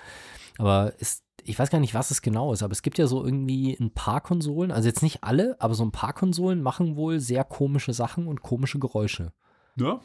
[0.57, 3.23] Aber ist, ich weiß gar nicht, was es genau ist, aber es gibt ja so
[3.25, 7.19] irgendwie ein paar Konsolen, also jetzt nicht alle, aber so ein paar Konsolen machen wohl
[7.19, 9.33] sehr komische Sachen und komische Geräusche.
[9.75, 9.99] ja?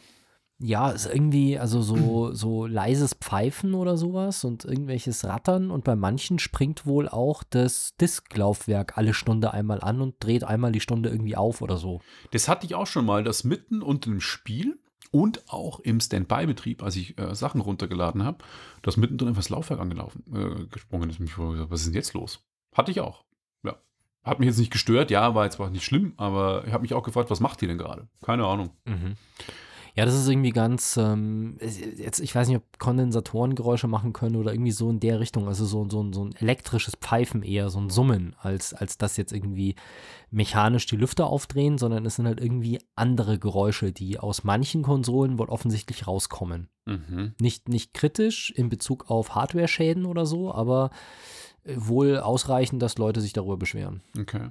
[0.62, 5.96] Ja, ist irgendwie, also so, so leises Pfeifen oder sowas und irgendwelches Rattern und bei
[5.96, 11.08] manchen springt wohl auch das Disklaufwerk alle Stunde einmal an und dreht einmal die Stunde
[11.08, 12.02] irgendwie auf oder so.
[12.32, 14.78] Das hatte ich auch schon mal, dass mitten unter dem Spiel
[15.10, 18.44] und auch im Standby-Betrieb, als ich äh, Sachen runtergeladen habe,
[18.82, 21.20] dass mittendrin einfach das Laufwerk angelaufen, äh, gesprungen ist.
[21.20, 22.44] Und ich war gesagt, was ist denn jetzt los?
[22.74, 23.24] Hatte ich auch.
[23.64, 23.76] Ja.
[24.22, 26.92] Hat mich jetzt nicht gestört, ja, war jetzt zwar nicht schlimm, aber ich habe mich
[26.92, 28.08] auch gefragt, was macht die denn gerade?
[28.22, 28.70] Keine Ahnung.
[30.00, 34.50] Ja, das ist irgendwie ganz, ähm, jetzt, ich weiß nicht, ob Kondensatorengeräusche machen können oder
[34.54, 37.78] irgendwie so in der Richtung, also so, so, ein- so ein elektrisches Pfeifen eher, so
[37.80, 39.74] ein Summen, als, als das jetzt irgendwie
[40.30, 45.38] mechanisch die Lüfter aufdrehen, sondern es sind halt irgendwie andere Geräusche, die aus manchen Konsolen
[45.38, 46.68] wohl offensichtlich rauskommen.
[46.86, 47.34] Mhm.
[47.38, 50.88] Nicht, nicht kritisch in Bezug auf Hardware-Schäden oder so, aber
[51.64, 54.00] äh, wohl ausreichend, dass Leute sich darüber beschweren.
[54.18, 54.48] Okay.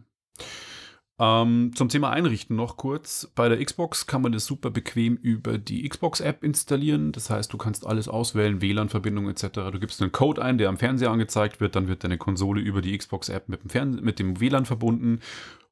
[1.22, 3.30] Ähm, zum Thema Einrichten noch kurz.
[3.36, 7.12] Bei der Xbox kann man das super bequem über die Xbox-App installieren.
[7.12, 9.44] Das heißt, du kannst alles auswählen, WLAN-Verbindung etc.
[9.72, 12.82] Du gibst einen Code ein, der am Fernseher angezeigt wird, dann wird deine Konsole über
[12.82, 13.62] die Xbox-App mit,
[14.02, 15.20] mit dem WLAN verbunden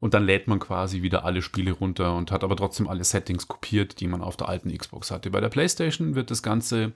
[0.02, 3.48] und dann lädt man quasi wieder alle Spiele runter und hat aber trotzdem alle Settings
[3.48, 5.32] kopiert, die man auf der alten Xbox hatte.
[5.32, 6.92] Bei der PlayStation wird das Ganze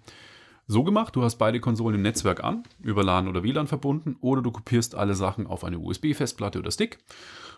[0.68, 4.42] so gemacht, du hast beide Konsolen im Netzwerk an, über LAN oder WLAN verbunden, oder
[4.42, 7.00] du kopierst alle Sachen auf eine USB-Festplatte oder Stick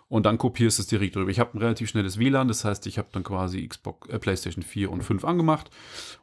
[0.08, 1.32] und dann kopierst es direkt drüber.
[1.32, 4.64] Ich habe ein relativ schnelles WLAN, das heißt, ich habe dann quasi Xbox, äh, PlayStation
[4.64, 5.70] 4 und 5 angemacht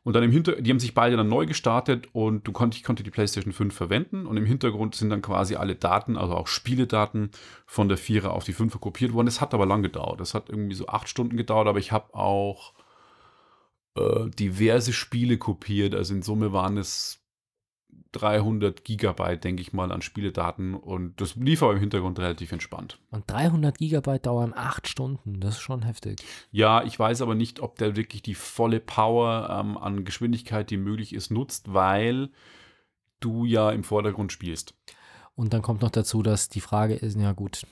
[0.02, 2.84] und dann im Hintergrund, die haben sich beide dann neu gestartet und du konnt, ich
[2.84, 6.46] konnte die PlayStation 5 verwenden und im Hintergrund sind dann quasi alle Daten, also auch
[6.46, 7.30] Spieledaten
[7.66, 9.26] von der 4er auf die 5er kopiert worden.
[9.26, 10.20] Das hat aber lang gedauert.
[10.20, 12.74] Das hat irgendwie so acht Stunden gedauert, aber ich habe auch
[13.96, 15.94] äh, diverse Spiele kopiert.
[15.94, 17.19] Also in Summe waren es
[18.12, 22.98] 300 Gigabyte, denke ich mal, an Spieledaten und das lief aber im Hintergrund relativ entspannt.
[23.10, 26.20] Und 300 Gigabyte dauern acht Stunden, das ist schon heftig.
[26.50, 30.76] Ja, ich weiß aber nicht, ob der wirklich die volle Power ähm, an Geschwindigkeit, die
[30.76, 32.30] möglich ist, nutzt, weil
[33.20, 34.74] du ja im Vordergrund spielst.
[35.34, 37.64] Und dann kommt noch dazu, dass die Frage ist, ja gut,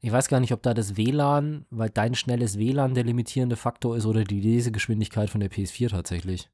[0.00, 3.96] ich weiß gar nicht, ob da das WLAN, weil dein schnelles WLAN der limitierende Faktor
[3.96, 6.50] ist oder die Lesegeschwindigkeit von der PS4 tatsächlich.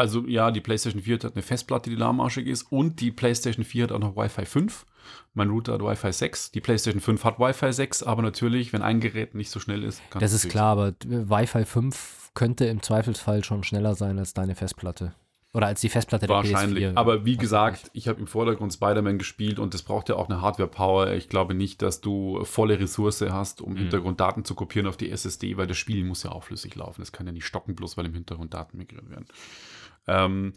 [0.00, 3.84] Also ja, die PlayStation 4 hat eine Festplatte, die lahmarschig ist und die PlayStation 4
[3.84, 4.86] hat auch noch Wi-Fi 5.
[5.34, 6.52] Mein Router hat Wi-Fi 6.
[6.52, 10.00] Die PlayStation 5 hat Wi-Fi 6, aber natürlich, wenn ein Gerät nicht so schnell ist,
[10.10, 14.54] kann Das ist klar, aber Wi-Fi 5 könnte im Zweifelsfall schon schneller sein als deine
[14.54, 15.12] Festplatte.
[15.52, 16.84] Oder als die Festplatte der Wahrscheinlich.
[16.84, 16.96] PS4.
[16.96, 20.28] Aber wie Was gesagt, ich habe im Vordergrund Spider-Man gespielt und das braucht ja auch
[20.28, 21.12] eine Hardware-Power.
[21.14, 23.78] Ich glaube nicht, dass du volle Ressource hast, um Mhm.
[23.78, 27.00] Hintergrund Daten zu kopieren auf die SSD, weil das Spiel muss ja auch flüssig laufen.
[27.00, 29.26] Das kann ja nicht stocken, bloß weil im Hintergrund Daten migriert werden.
[30.06, 30.52] Ähm,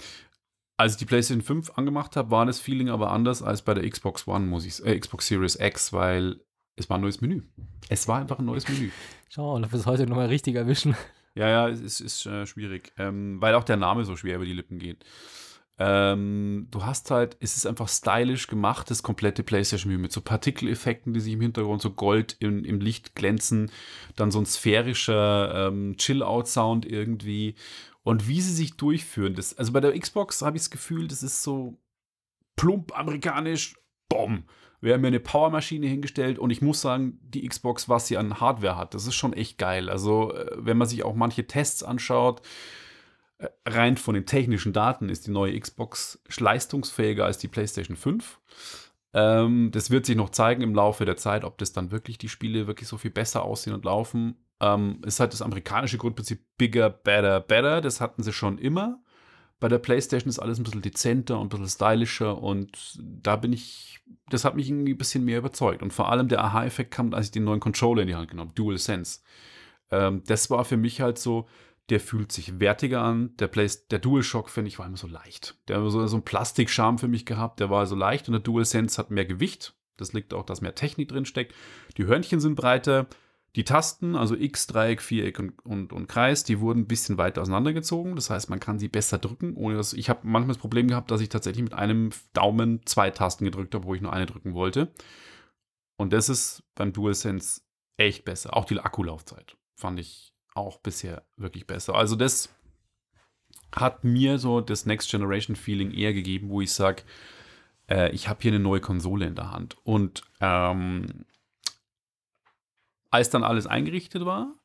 [0.77, 3.87] als ich die PlayStation 5 angemacht habe, war das Feeling aber anders als bei der
[3.89, 6.39] Xbox One, muss ich äh, Xbox Series X, weil
[6.75, 7.43] es war ein neues Menü.
[7.89, 8.89] Es war einfach ein neues Menü.
[9.29, 10.95] Schau, ob wir es heute nochmal richtig erwischen.
[11.35, 14.45] Ja, ja, es ist, ist äh, schwierig, ähm, weil auch der Name so schwer über
[14.45, 15.03] die Lippen geht.
[15.79, 21.13] Ähm, du hast halt, es ist einfach stylisch gemacht, das komplette PlayStation-Menü mit so Partikeleffekten,
[21.13, 23.71] die sich im Hintergrund so Gold im, im Licht glänzen,
[24.15, 27.55] dann so ein sphärischer ähm, Chill-Out-Sound irgendwie
[28.03, 29.35] und wie sie sich durchführen.
[29.35, 31.77] Das, also bei der Xbox habe ich das Gefühl, das ist so
[32.55, 33.75] plump amerikanisch,
[34.09, 34.43] bom.
[34.81, 38.41] Wir haben mir eine Powermaschine hingestellt und ich muss sagen, die Xbox, was sie an
[38.41, 39.89] Hardware hat, das ist schon echt geil.
[39.89, 42.41] Also, äh, wenn man sich auch manche Tests anschaut,
[43.37, 48.39] äh, rein von den technischen Daten ist die neue Xbox leistungsfähiger als die PlayStation 5.
[49.13, 52.29] Ähm, das wird sich noch zeigen im Laufe der Zeit, ob das dann wirklich die
[52.29, 54.35] Spiele wirklich so viel besser aussehen und laufen.
[54.63, 57.81] Ähm, ist halt das amerikanische Grundprinzip bigger, better, better.
[57.81, 59.01] Das hatten sie schon immer.
[59.59, 63.51] Bei der PlayStation ist alles ein bisschen dezenter und ein bisschen stylischer und da bin
[63.51, 65.81] ich, das hat mich irgendwie ein bisschen mehr überzeugt.
[65.81, 68.49] Und vor allem der Aha-Effekt kam, als ich den neuen Controller in die Hand genommen
[68.49, 69.19] habe, Dual Sense.
[69.91, 71.47] Ähm, das war für mich halt so,
[71.89, 73.35] der fühlt sich wertiger an.
[73.37, 75.55] Der, Play der DualShock, finde ich, war immer so leicht.
[75.67, 78.41] Der hat so, so einen Plastikscham für mich gehabt, der war so leicht und der
[78.41, 79.75] DualSense hat mehr Gewicht.
[79.97, 81.53] Das liegt auch, dass mehr Technik drin steckt.
[81.97, 83.07] Die Hörnchen sind breiter.
[83.55, 87.41] Die Tasten, also X, Dreieck, Viereck und, und, und Kreis, die wurden ein bisschen weiter
[87.41, 88.15] auseinandergezogen.
[88.15, 89.93] Das heißt, man kann sie besser drücken, ohne dass.
[89.93, 93.75] Ich habe manchmal das Problem gehabt, dass ich tatsächlich mit einem Daumen zwei Tasten gedrückt
[93.75, 94.91] habe, wo ich nur eine drücken wollte.
[95.97, 97.61] Und das ist beim DualSense
[97.97, 98.57] echt besser.
[98.57, 101.93] Auch die Akkulaufzeit fand ich auch bisher wirklich besser.
[101.95, 102.49] Also das
[103.71, 107.03] hat mir so das Next Generation Feeling eher gegeben, wo ich sage,
[107.89, 109.77] äh, ich habe hier eine neue Konsole in der Hand.
[109.83, 111.25] Und ähm,
[113.13, 114.55] als dann alles eingerichtet war,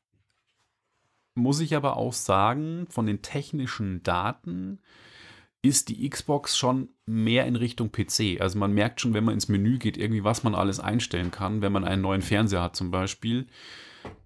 [1.35, 4.79] muss ich aber auch sagen, von den technischen Daten
[5.61, 8.41] ist die Xbox schon mehr in Richtung PC.
[8.41, 11.61] Also man merkt schon, wenn man ins Menü geht, irgendwie, was man alles einstellen kann,
[11.61, 13.45] wenn man einen neuen Fernseher hat zum Beispiel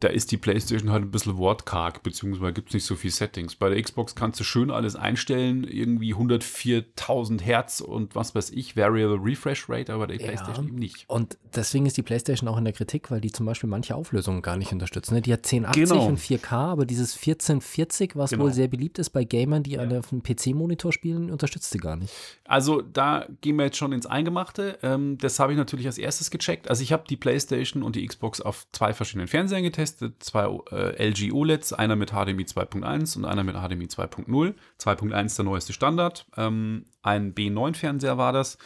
[0.03, 3.55] da ist die PlayStation halt ein bisschen wortkarg, beziehungsweise gibt es nicht so viele Settings.
[3.55, 8.75] Bei der Xbox kannst du schön alles einstellen, irgendwie 104.000 Hertz und was weiß ich,
[8.75, 10.25] Variable Refresh Rate, aber der ja.
[10.25, 11.05] PlayStation eben nicht.
[11.07, 14.41] Und deswegen ist die PlayStation auch in der Kritik, weil die zum Beispiel manche Auflösungen
[14.41, 15.11] gar nicht unterstützt.
[15.13, 15.21] Ne?
[15.21, 16.05] Die hat 1080 genau.
[16.05, 18.43] und 4K, aber dieses 1440, was genau.
[18.43, 19.83] wohl sehr beliebt ist bei Gamern, die ja.
[19.99, 22.13] auf einem PC-Monitor spielen, unterstützt sie gar nicht.
[22.43, 24.79] Also da gehen wir jetzt schon ins Eingemachte.
[24.83, 26.69] Ähm, das habe ich natürlich als erstes gecheckt.
[26.69, 29.63] Also ich habe die PlayStation und die Xbox auf zwei verschiedenen Fernsehern
[29.93, 34.53] getestet, zwei äh, LG OLEDs, einer mit HDMI 2.1 und einer mit HDMI 2.0.
[34.79, 36.25] 2.1 der neueste Standard.
[36.37, 38.57] Ähm, ein B9-Fernseher war das.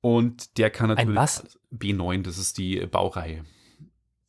[0.00, 1.10] Und der kann natürlich.
[1.10, 1.58] Ein was?
[1.76, 3.44] B9, das ist die Baureihe.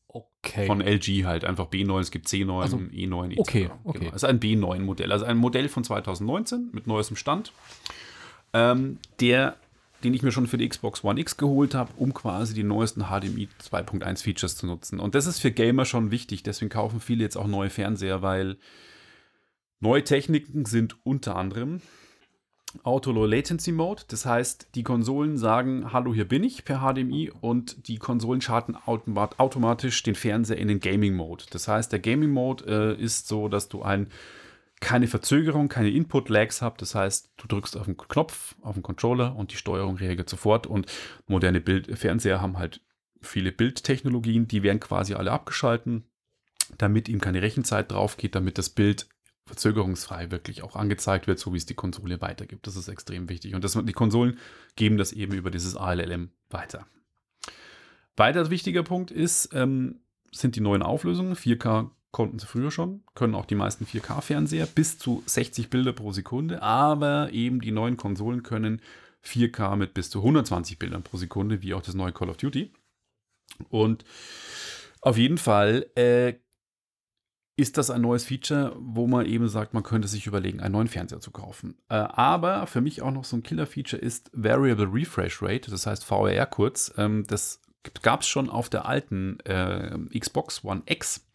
[0.08, 0.66] Okay.
[0.66, 3.40] Von LG halt, einfach B9, es gibt C9, also, E9, etc.
[3.40, 4.00] Okay, okay.
[4.00, 4.12] Genau.
[4.12, 7.54] Das ist ein B9-Modell, also ein Modell von 2019 mit neuestem Stand.
[8.54, 9.58] Ähm, der
[10.04, 13.06] den ich mir schon für die Xbox One X geholt habe, um quasi die neuesten
[13.06, 15.00] HDMI 2.1 Features zu nutzen.
[15.00, 16.44] Und das ist für Gamer schon wichtig.
[16.44, 18.58] Deswegen kaufen viele jetzt auch neue Fernseher, weil
[19.80, 21.82] neue Techniken sind unter anderem
[22.84, 24.04] Auto Low Latency Mode.
[24.08, 28.76] Das heißt, die Konsolen sagen, hallo, hier bin ich per HDMI und die Konsolen schalten
[28.76, 31.46] automatisch den Fernseher in den Gaming Mode.
[31.50, 32.66] Das heißt, der Gaming Mode
[32.98, 34.08] äh, ist so, dass du ein
[34.80, 36.82] keine Verzögerung, keine Input-Lags habt.
[36.82, 40.68] Das heißt, du drückst auf den Knopf, auf den Controller und die Steuerung reagiert sofort.
[40.68, 40.88] Und
[41.28, 42.82] moderne Bild Fernseher haben halt
[43.22, 46.04] viele Bildtechnologien, die werden quasi alle abgeschalten,
[46.78, 49.08] damit ihm keine Rechenzeit drauf geht, damit das Bild
[49.48, 52.68] verzögerungsfrei wirklich auch angezeigt wird, so wie es die Konsole weitergibt.
[52.68, 53.56] Das ist extrem wichtig.
[53.56, 54.38] Und das, die Konsolen
[54.76, 56.86] geben das eben über dieses ALLM weiter.
[58.16, 61.36] Weiter wichtiger Punkt ist, ähm, sind die neuen Auflösungen.
[61.36, 66.12] 4K konnten sie früher schon, können auch die meisten 4K-Fernseher bis zu 60 Bilder pro
[66.12, 68.82] Sekunde, aber eben die neuen Konsolen können
[69.26, 72.72] 4K mit bis zu 120 Bildern pro Sekunde, wie auch das neue Call of Duty.
[73.70, 74.06] Und
[75.02, 76.36] auf jeden Fall äh,
[77.58, 80.88] ist das ein neues Feature, wo man eben sagt, man könnte sich überlegen, einen neuen
[80.88, 81.76] Fernseher zu kaufen.
[81.90, 86.06] Äh, aber für mich auch noch so ein Killer-Feature ist Variable Refresh Rate, das heißt
[86.06, 86.94] VRR kurz.
[86.98, 87.62] Ähm, das
[88.04, 91.28] gab es schon auf der alten äh, Xbox One X.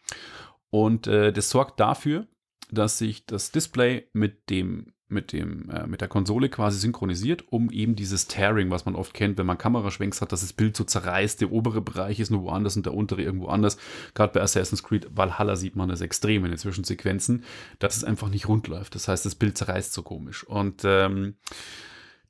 [0.73, 2.25] Und äh, das sorgt dafür,
[2.71, 7.69] dass sich das Display mit dem mit, dem, äh, mit der Konsole quasi synchronisiert, um
[7.69, 10.83] eben dieses Tearing, was man oft kennt, wenn man Kameraschwenks hat, dass das Bild so
[10.83, 13.77] zerreißt, der obere Bereich ist nur woanders und der untere irgendwo anders.
[14.15, 17.43] Gerade bei Assassin's Creed Valhalla sieht man das extrem in den Zwischensequenzen,
[17.77, 18.95] dass es einfach nicht rund läuft.
[18.95, 20.43] Das heißt, das Bild zerreißt so komisch.
[20.43, 21.35] Und ähm,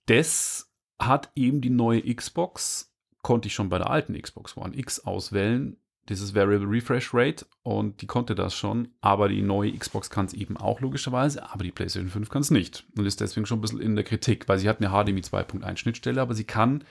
[0.08, 5.00] das hat eben die neue Xbox, konnte ich schon bei der alten Xbox One X
[5.00, 5.78] auswählen,
[6.10, 10.34] dieses Variable Refresh Rate und die konnte das schon, aber die neue Xbox kann es
[10.34, 13.62] eben auch logischerweise, aber die PlayStation 5 kann es nicht und ist deswegen schon ein
[13.62, 16.84] bisschen in der Kritik, weil sie hat eine HDMI 2.1 Schnittstelle, aber sie kann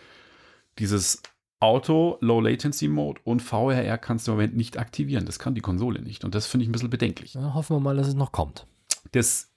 [0.79, 1.23] dieses
[1.61, 5.27] Auto, Low Latency Mode und VRR kannst du im Moment nicht aktivieren.
[5.27, 7.35] Das kann die Konsole nicht und das finde ich ein bisschen bedenklich.
[7.35, 8.67] Ja, hoffen wir mal, dass es noch kommt.
[9.13, 9.53] Das,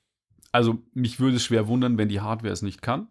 [0.52, 3.08] also mich würde es schwer wundern, wenn die Hardware es nicht kann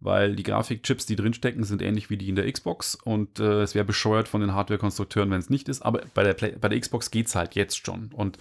[0.00, 3.74] weil die Grafikchips, die drinstecken, sind ähnlich wie die in der Xbox und äh, es
[3.74, 6.80] wäre bescheuert von den Hardware-Konstrukteuren, wenn es nicht ist, aber bei der, Play bei der
[6.80, 8.38] Xbox geht es halt jetzt schon und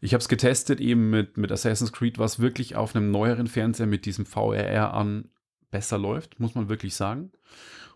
[0.00, 3.86] ich habe es getestet eben mit, mit Assassin's Creed, was wirklich auf einem neueren Fernseher
[3.86, 5.28] mit diesem VRR an
[5.70, 7.30] besser läuft, muss man wirklich sagen.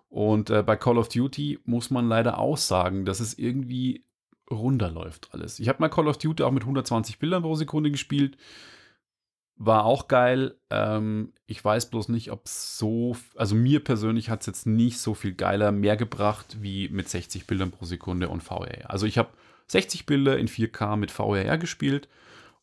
[0.09, 4.05] Und äh, bei Call of Duty muss man leider auch sagen, dass es irgendwie
[4.51, 5.59] runder läuft alles.
[5.59, 8.37] Ich habe mal Call of Duty auch mit 120 Bildern pro Sekunde gespielt.
[9.59, 10.55] War auch geil.
[10.69, 15.15] Ähm, ich weiß bloß nicht, ob so, also mir persönlich hat es jetzt nicht so
[15.15, 18.91] viel geiler mehr gebracht wie mit 60 Bildern pro Sekunde und VRR.
[18.91, 19.31] Also ich habe
[19.69, 22.09] 60 Bilder in 4K mit VRR gespielt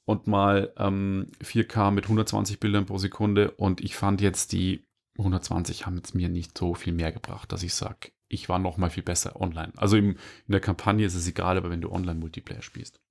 [0.06, 4.86] und mal ähm, 4K mit 120 Bildern pro Sekunde und ich fand jetzt die
[5.18, 8.78] 120 haben jetzt mir nicht so viel mehr gebracht, dass ich sage, ich war noch
[8.78, 9.72] mal viel besser online.
[9.78, 13.03] Also im, in der Kampagne ist es egal, aber wenn du Online-Multiplayer spielst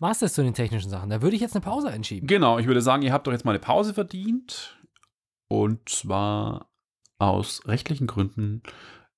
[0.00, 1.10] war es das zu den technischen Sachen.
[1.10, 2.26] Da würde ich jetzt eine Pause einschieben.
[2.26, 4.78] Genau, ich würde sagen, ihr habt doch jetzt mal eine Pause verdient.
[5.48, 6.70] Und zwar
[7.18, 8.62] aus rechtlichen Gründen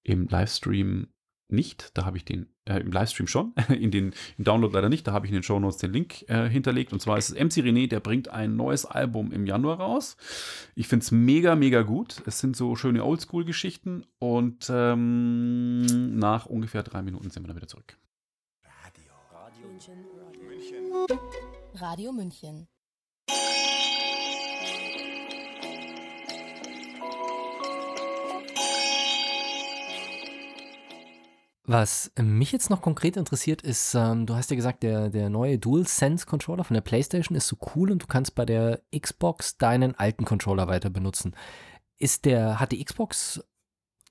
[0.03, 1.09] im Livestream
[1.49, 1.97] nicht.
[1.97, 5.07] Da habe ich den äh, im Livestream schon, in den im Download leider nicht.
[5.07, 6.93] Da habe ich in den Show Notes den Link äh, hinterlegt.
[6.93, 10.17] Und zwar ist es MC René, der bringt ein neues Album im Januar raus.
[10.75, 12.23] Ich finde es mega, mega gut.
[12.27, 14.05] Es sind so schöne Oldschool-Geschichten.
[14.19, 17.97] Und ähm, nach ungefähr drei Minuten sind wir dann wieder zurück.
[19.83, 20.05] München.
[20.05, 20.12] Radio
[22.13, 22.69] München.
[31.65, 35.59] Was mich jetzt noch konkret interessiert, ist, ähm, du hast ja gesagt, der, der neue
[35.59, 39.95] DualSense Controller von der PlayStation ist so cool und du kannst bei der Xbox deinen
[39.95, 41.35] alten Controller weiter benutzen.
[41.99, 43.43] Ist der, hat die Xbox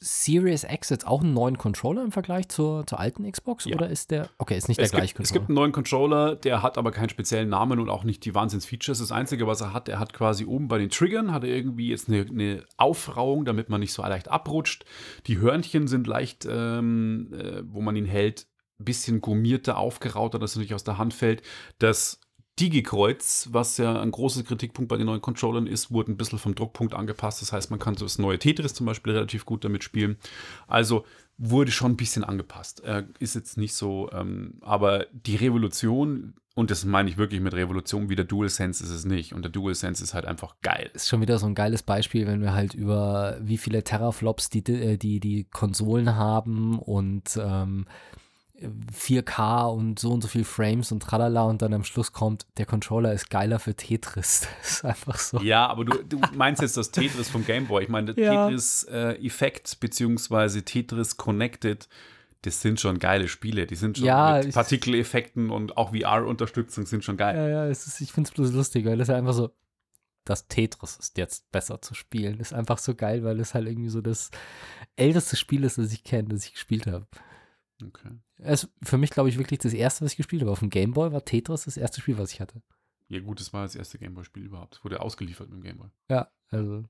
[0.04, 3.66] Series X jetzt auch einen neuen Controller im Vergleich zur, zur alten Xbox?
[3.66, 3.76] Ja.
[3.76, 5.40] Oder ist der, okay, ist nicht Es der gleiche gibt, es Controller?
[5.40, 8.98] gibt einen neuen Controller, der hat aber keinen speziellen Namen und auch nicht die Wahnsinns-Features.
[8.98, 11.90] Das Einzige, was er hat, er hat quasi oben bei den Triggern, hat er irgendwie
[11.90, 14.86] jetzt eine, eine Aufrauung, damit man nicht so leicht abrutscht.
[15.28, 18.48] Die Hörnchen sind leicht, ähm, äh, wo man ihn hält,
[18.80, 21.44] ein bisschen gummierter, aufgerauter, dass er nicht aus der Hand fällt.
[21.78, 22.21] Das
[22.62, 26.54] Digi-Kreuz, was ja ein großer Kritikpunkt bei den neuen Controllern ist, wurde ein bisschen vom
[26.54, 27.42] Druckpunkt angepasst.
[27.42, 30.18] Das heißt, man kann so das neue Tetris zum Beispiel relativ gut damit spielen.
[30.68, 31.06] Also
[31.40, 32.84] wurde schon ein bisschen angepasst.
[32.84, 37.56] Äh, ist jetzt nicht so, ähm, aber die Revolution, und das meine ich wirklich mit
[37.56, 39.34] Revolution, wie der DualSense ist es nicht.
[39.34, 40.92] Und der DualSense ist halt einfach geil.
[40.94, 44.64] ist schon wieder so ein geiles Beispiel, wenn wir halt über wie viele Teraflops die,
[44.72, 47.88] äh, die, die Konsolen haben und ähm,
[48.62, 52.66] 4K und so und so viel Frames und tralala und dann am Schluss kommt, der
[52.66, 54.48] Controller ist geiler für Tetris.
[54.62, 55.40] Das ist einfach so.
[55.42, 57.84] Ja, aber du, du meinst jetzt das Tetris vom Game Boy.
[57.84, 58.46] Ich meine, der Ja.
[58.48, 61.88] Tetris-Effekt beziehungsweise Tetris Connected,
[62.44, 63.68] das sind schon geile Spiele.
[63.68, 67.36] Die sind schon Ja, mit Partikeleffekten und auch VR-Unterstützung sind schon geil.
[67.36, 69.52] Ja, ja, es ist, ich finde es bloß lustig, weil das ist einfach so,
[70.26, 72.40] das Tetris ist jetzt besser zu spielen.
[72.40, 74.30] Ist einfach so geil, weil es halt irgendwie so das
[74.96, 77.08] älteste Spiel ist, das ich kenne, das ich gespielt habe.
[77.84, 78.10] Okay.
[78.44, 80.52] Es ist für mich, glaube ich, wirklich das erste, was ich gespielt habe.
[80.52, 82.62] Auf dem Game Boy war Tetris das erste Spiel, was ich hatte.
[83.12, 84.76] Ja, gut, das war das erste Gameboy-Spiel überhaupt.
[84.78, 85.90] Es wurde ausgeliefert mit dem Gameboy.
[86.10, 86.86] Ja, also.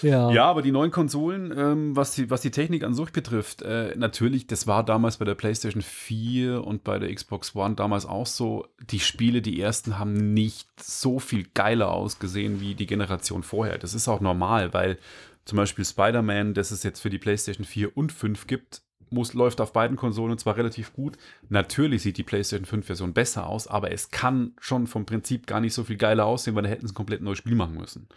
[0.00, 0.30] Ja.
[0.30, 3.96] Ja, aber die neuen Konsolen, ähm, was, die, was die Technik an sich betrifft, äh,
[3.96, 8.26] natürlich, das war damals bei der PlayStation 4 und bei der Xbox One damals auch
[8.26, 8.68] so.
[8.90, 13.76] Die Spiele, die ersten, haben nicht so viel geiler ausgesehen wie die Generation vorher.
[13.76, 14.98] Das ist auch normal, weil
[15.44, 18.82] zum Beispiel Spider-Man, das es jetzt für die PlayStation 4 und 5 gibt,
[19.12, 21.16] muss, läuft auf beiden Konsolen und zwar relativ gut.
[21.48, 25.74] Natürlich sieht die PlayStation 5-Version besser aus, aber es kann schon vom Prinzip gar nicht
[25.74, 28.08] so viel geiler aussehen, weil da hätten sie ein komplett neues Spiel machen müssen.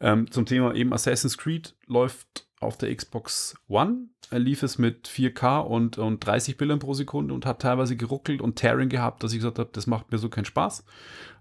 [0.00, 4.08] Ähm, zum Thema eben Assassin's Creed läuft auf der Xbox One.
[4.30, 8.40] Er lief es mit 4K und, und 30 Bildern pro Sekunde und hat teilweise geruckelt
[8.40, 10.84] und Tearing gehabt, dass ich gesagt habe, das macht mir so keinen Spaß.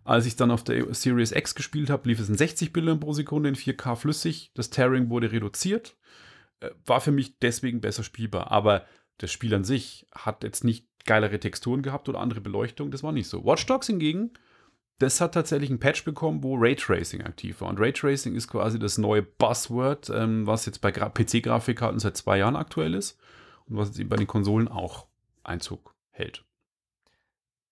[0.06, 3.14] Als ich dann auf der Series X gespielt habe, lief es in 60 Bildern pro
[3.14, 4.52] Sekunde in 4K flüssig.
[4.56, 5.96] Das Tearing wurde reduziert.
[6.60, 8.52] Äh, War für mich deswegen besser spielbar.
[8.52, 8.86] Aber
[9.18, 12.92] das Spiel an sich hat jetzt nicht geilere Texturen gehabt oder andere Beleuchtung.
[12.92, 13.46] Das war nicht so.
[13.46, 14.32] Watch Dogs hingegen
[15.00, 17.70] das hat tatsächlich ein Patch bekommen, wo Raytracing aktiv war.
[17.70, 22.38] Und Raytracing ist quasi das neue Buzzword, ähm, was jetzt bei Gra- PC-Grafikkarten seit zwei
[22.38, 23.18] Jahren aktuell ist
[23.66, 25.08] und was jetzt eben bei den Konsolen auch
[25.44, 26.44] Einzug hält.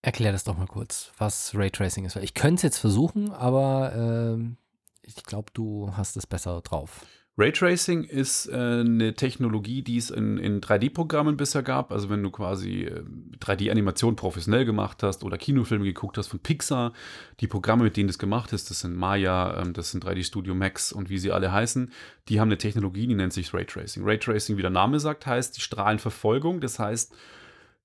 [0.00, 2.16] Erklär das doch mal kurz, was Raytracing ist.
[2.16, 4.56] Ich könnte es jetzt versuchen, aber ähm,
[5.02, 7.04] ich glaube, du hast es besser drauf.
[7.38, 11.92] Raytracing ist äh, eine Technologie, die es in, in 3D-Programmen bisher gab.
[11.92, 13.04] Also wenn du quasi äh,
[13.40, 16.92] 3D-Animation professionell gemacht hast oder Kinofilme geguckt hast von Pixar,
[17.38, 20.56] die Programme, mit denen das gemacht ist, das sind Maya, ähm, das sind 3D Studio
[20.56, 21.92] Max und wie sie alle heißen,
[22.28, 24.02] die haben eine Technologie, die nennt sich Raytracing.
[24.04, 26.60] Raytracing, wie der Name sagt, heißt die Strahlenverfolgung.
[26.60, 27.14] Das heißt,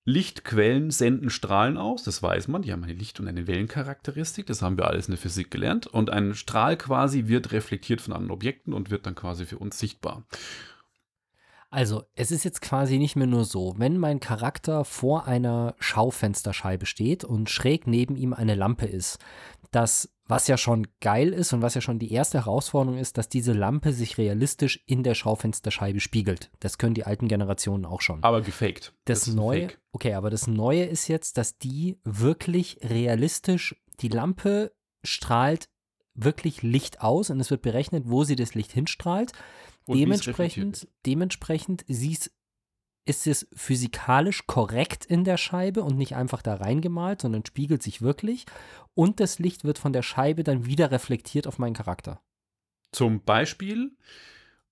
[0.06, 4.62] Lichtquellen senden Strahlen aus, das weiß man, die haben eine Licht- und eine Wellencharakteristik, das
[4.62, 5.88] haben wir alles in der Physik gelernt.
[5.88, 9.80] Und ein Strahl quasi wird reflektiert von anderen Objekten und wird dann quasi für uns
[9.80, 10.24] sichtbar.
[11.70, 16.86] Also, es ist jetzt quasi nicht mehr nur so, wenn mein Charakter vor einer Schaufensterscheibe
[16.86, 19.18] steht und schräg neben ihm eine Lampe ist,
[19.72, 23.28] das, was ja schon geil ist und was ja schon die erste Herausforderung ist, dass
[23.30, 26.50] diese Lampe sich realistisch in der Schaufensterscheibe spiegelt.
[26.60, 28.24] Das können die alten Generationen auch schon.
[28.24, 28.94] Aber gefaked.
[29.06, 29.82] Das, ist Neue, fake.
[29.92, 34.72] okay, aber das Neue ist jetzt, dass die wirklich realistisch, die Lampe
[35.04, 35.70] strahlt
[36.16, 39.32] wirklich Licht aus und es wird berechnet, wo sie das Licht hinstrahlt.
[39.86, 42.32] Und reflektiert dementsprechend, dementsprechend siehst,
[43.06, 48.02] ist es physikalisch korrekt in der Scheibe und nicht einfach da reingemalt, sondern spiegelt sich
[48.02, 48.46] wirklich.
[48.94, 52.22] Und das Licht wird von der Scheibe dann wieder reflektiert auf meinen Charakter.
[52.92, 53.92] Zum Beispiel.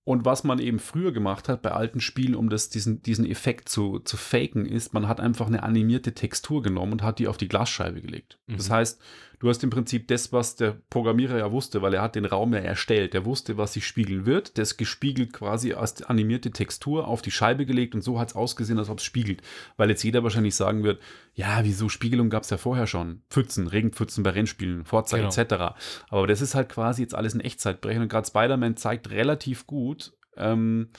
[0.04, 3.68] Und was man eben früher gemacht hat bei alten Spielen, um das, diesen, diesen Effekt
[3.68, 7.36] zu, zu faken, ist, man hat einfach eine animierte Textur genommen und hat die auf
[7.36, 8.40] die Glasscheibe gelegt.
[8.48, 8.72] Das Mhm.
[8.72, 9.00] heißt,
[9.42, 12.54] du hast im Prinzip das, was der Programmierer ja wusste, weil er hat den Raum
[12.54, 13.12] ja erstellt.
[13.12, 14.56] Er wusste, was sich spiegeln wird.
[14.56, 18.78] Das gespiegelt quasi als animierte Textur auf die Scheibe gelegt und so hat es ausgesehen,
[18.78, 19.42] als ob es spiegelt.
[19.76, 21.02] Weil jetzt jeder wahrscheinlich sagen wird,
[21.34, 23.22] ja, wieso Spiegelung gab es ja vorher schon.
[23.30, 25.28] Pfützen, Regenpfützen bei Rennspielen, Forza Genau.
[25.30, 25.74] etc.
[26.08, 29.66] Aber das ist halt quasi jetzt alles in Echtzeit brechen und gerade Spider-Man zeigt relativ
[29.66, 30.90] gut, ähm,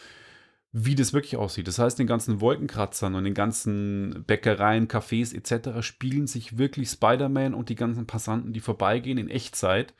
[0.75, 1.67] wie das wirklich aussieht.
[1.67, 5.85] Das heißt, den ganzen Wolkenkratzern und den ganzen Bäckereien, Cafés etc.
[5.85, 9.93] spielen sich wirklich Spider-Man und die ganzen Passanten, die vorbeigehen, in Echtzeit.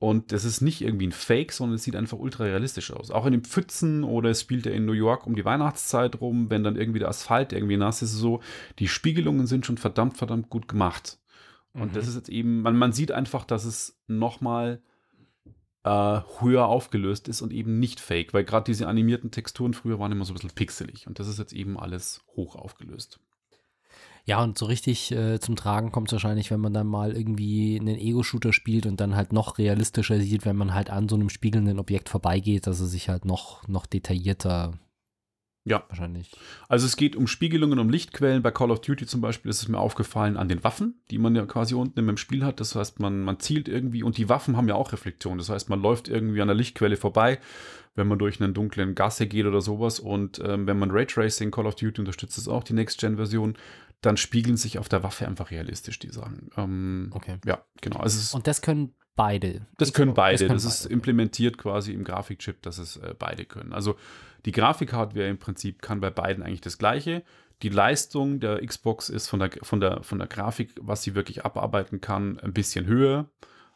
[0.00, 3.10] Und das ist nicht irgendwie ein Fake, sondern es sieht einfach ultra realistisch aus.
[3.10, 6.50] Auch in den Pfützen oder es spielt er in New York um die Weihnachtszeit rum,
[6.50, 8.40] wenn dann irgendwie der Asphalt irgendwie nass ist, so.
[8.80, 11.18] Die Spiegelungen sind schon verdammt, verdammt gut gemacht.
[11.72, 11.92] Und Mhm.
[11.92, 14.82] das ist jetzt eben, man, man sieht einfach, dass es nochmal
[15.84, 20.12] äh, höher aufgelöst ist und eben nicht fake, weil gerade diese animierten Texturen früher waren
[20.12, 23.18] immer so ein bisschen pixelig und das ist jetzt eben alles hoch aufgelöst.
[24.26, 27.80] Ja, und so richtig äh, zum Tragen kommt es wahrscheinlich, wenn man dann mal irgendwie
[27.80, 31.30] einen Ego-Shooter spielt und dann halt noch realistischer sieht, wenn man halt an so einem
[31.30, 34.78] spiegelnden Objekt vorbeigeht, dass er sich halt noch, noch detaillierter
[35.70, 35.84] Ja.
[35.88, 36.30] wahrscheinlich.
[36.68, 38.42] Also es geht um Spiegelungen, um Lichtquellen.
[38.42, 41.34] Bei Call of Duty zum Beispiel ist es mir aufgefallen an den Waffen, die man
[41.34, 42.60] ja quasi unten im Spiel hat.
[42.60, 45.38] Das heißt, man, man zielt irgendwie und die Waffen haben ja auch Reflexion.
[45.38, 47.38] Das heißt, man läuft irgendwie an der Lichtquelle vorbei,
[47.94, 50.00] wenn man durch einen dunklen Gasse geht oder sowas.
[50.00, 53.56] Und ähm, wenn man Raytracing, Call of Duty unterstützt es auch, die Next-Gen-Version,
[54.00, 56.50] dann spiegeln sich auf der Waffe einfach realistisch die Sachen.
[56.56, 57.36] Ähm, Okay.
[57.44, 57.98] Ja, genau.
[58.00, 59.66] Also ist, Und das können beide.
[59.76, 60.38] das können beide.
[60.38, 60.94] Das, können ist beide.
[60.94, 63.72] implementiert quasi im Grafikchip, dass es äh, beide können.
[63.72, 63.96] Also
[64.44, 67.22] die Grafikhardware im Prinzip kann bei beiden eigentlich das gleiche.
[67.62, 71.44] Die Leistung der Xbox ist von der, von der, von der Grafik, was sie wirklich
[71.44, 73.28] abarbeiten kann, ein bisschen höher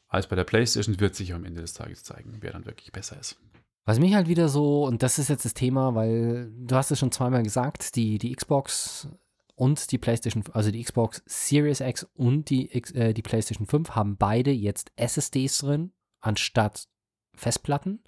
[0.09, 1.01] als bei der PlayStation.
[1.01, 3.39] Wird sich am Ende des Tages zeigen, wer dann wirklich besser ist.
[3.87, 6.99] Was mich halt wieder so, und das ist jetzt das Thema, weil du hast es
[6.99, 9.09] schon zweimal gesagt, die, die Xbox
[9.57, 14.17] und die PlayStation, also die Xbox Series X und die, äh, die PlayStation 5 haben
[14.17, 16.89] beide jetzt SSDs drin, anstatt
[17.37, 18.03] Festplatten.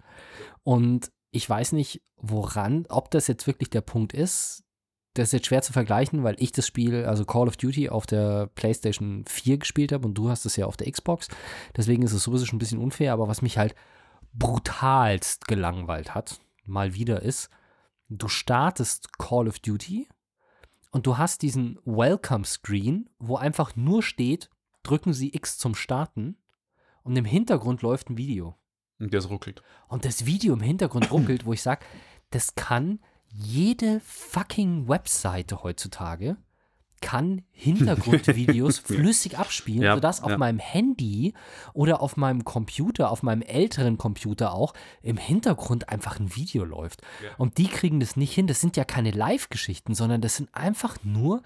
[0.63, 4.65] Und ich weiß nicht, woran, ob das jetzt wirklich der Punkt ist.
[5.13, 8.07] Das ist jetzt schwer zu vergleichen, weil ich das Spiel, also Call of Duty, auf
[8.07, 11.29] der PlayStation 4 gespielt habe und du hast es ja auf der Xbox.
[11.77, 13.75] Deswegen ist es sowieso schon ein bisschen unfair, aber was mich halt
[14.33, 17.51] brutalst gelangweilt hat, mal wieder ist,
[18.09, 20.09] du startest Call of Duty
[20.91, 24.51] und du hast diesen Welcome-Screen, wo einfach nur steht,
[24.83, 26.37] drücken Sie X zum Starten
[27.03, 28.55] und im Hintergrund läuft ein Video.
[28.99, 29.63] Und es ruckelt.
[29.89, 31.85] Und das Video im Hintergrund ruckelt, wo ich sage,
[32.31, 36.37] das kann jede fucking Webseite heutzutage
[37.01, 40.39] kann Hintergrundvideos flüssig abspielen, Ja, sodass auf ja.
[40.39, 41.35] meinem Handy
[41.73, 47.03] oder auf meinem Computer, auf meinem älteren Computer auch, im Hintergrund einfach ein Video läuft.
[47.39, 48.47] Und die kriegen das nicht hin.
[48.47, 51.43] Das sind ja keine Live-Geschichten, sondern das sind einfach nur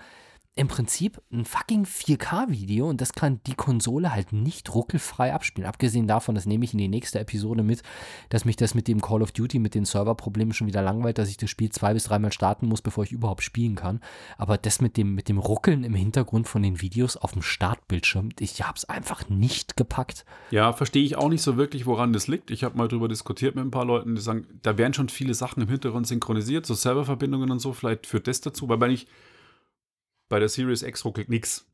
[0.57, 5.68] im Prinzip ein fucking 4K-Video und das kann die Konsole halt nicht ruckelfrei abspielen.
[5.68, 7.82] Abgesehen davon, das nehme ich in die nächste Episode mit,
[8.30, 11.30] dass mich das mit dem Call of Duty, mit den Serverproblemen schon wieder langweilt, dass
[11.30, 14.01] ich das Spiel zwei bis dreimal starten muss, bevor ich überhaupt spielen kann.
[14.38, 18.30] Aber das mit dem, mit dem Ruckeln im Hintergrund von den Videos auf dem Startbildschirm,
[18.40, 20.24] ich habe es einfach nicht gepackt.
[20.51, 22.51] Ja, verstehe ich auch nicht so wirklich, woran das liegt.
[22.51, 25.32] Ich habe mal drüber diskutiert mit ein paar Leuten, die sagen, da werden schon viele
[25.32, 29.07] Sachen im Hintergrund synchronisiert, so Serververbindungen und so, vielleicht führt das dazu, weil wenn ich
[30.30, 31.66] bei der Series X ruckelt nichts,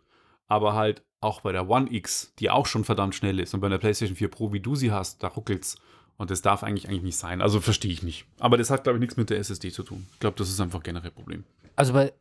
[0.48, 3.68] aber halt auch bei der One X, die auch schon verdammt schnell ist und bei
[3.68, 5.76] der PlayStation 4 Pro, wie du sie hast, da ruckelt's
[6.16, 7.40] und das darf eigentlich eigentlich nicht sein.
[7.42, 8.26] Also verstehe ich nicht.
[8.40, 10.07] Aber das hat glaube ich nichts mit der SSD zu tun.
[10.14, 11.44] Ich glaube, das ist einfach generell ein Problem.
[11.76, 12.12] Also bei,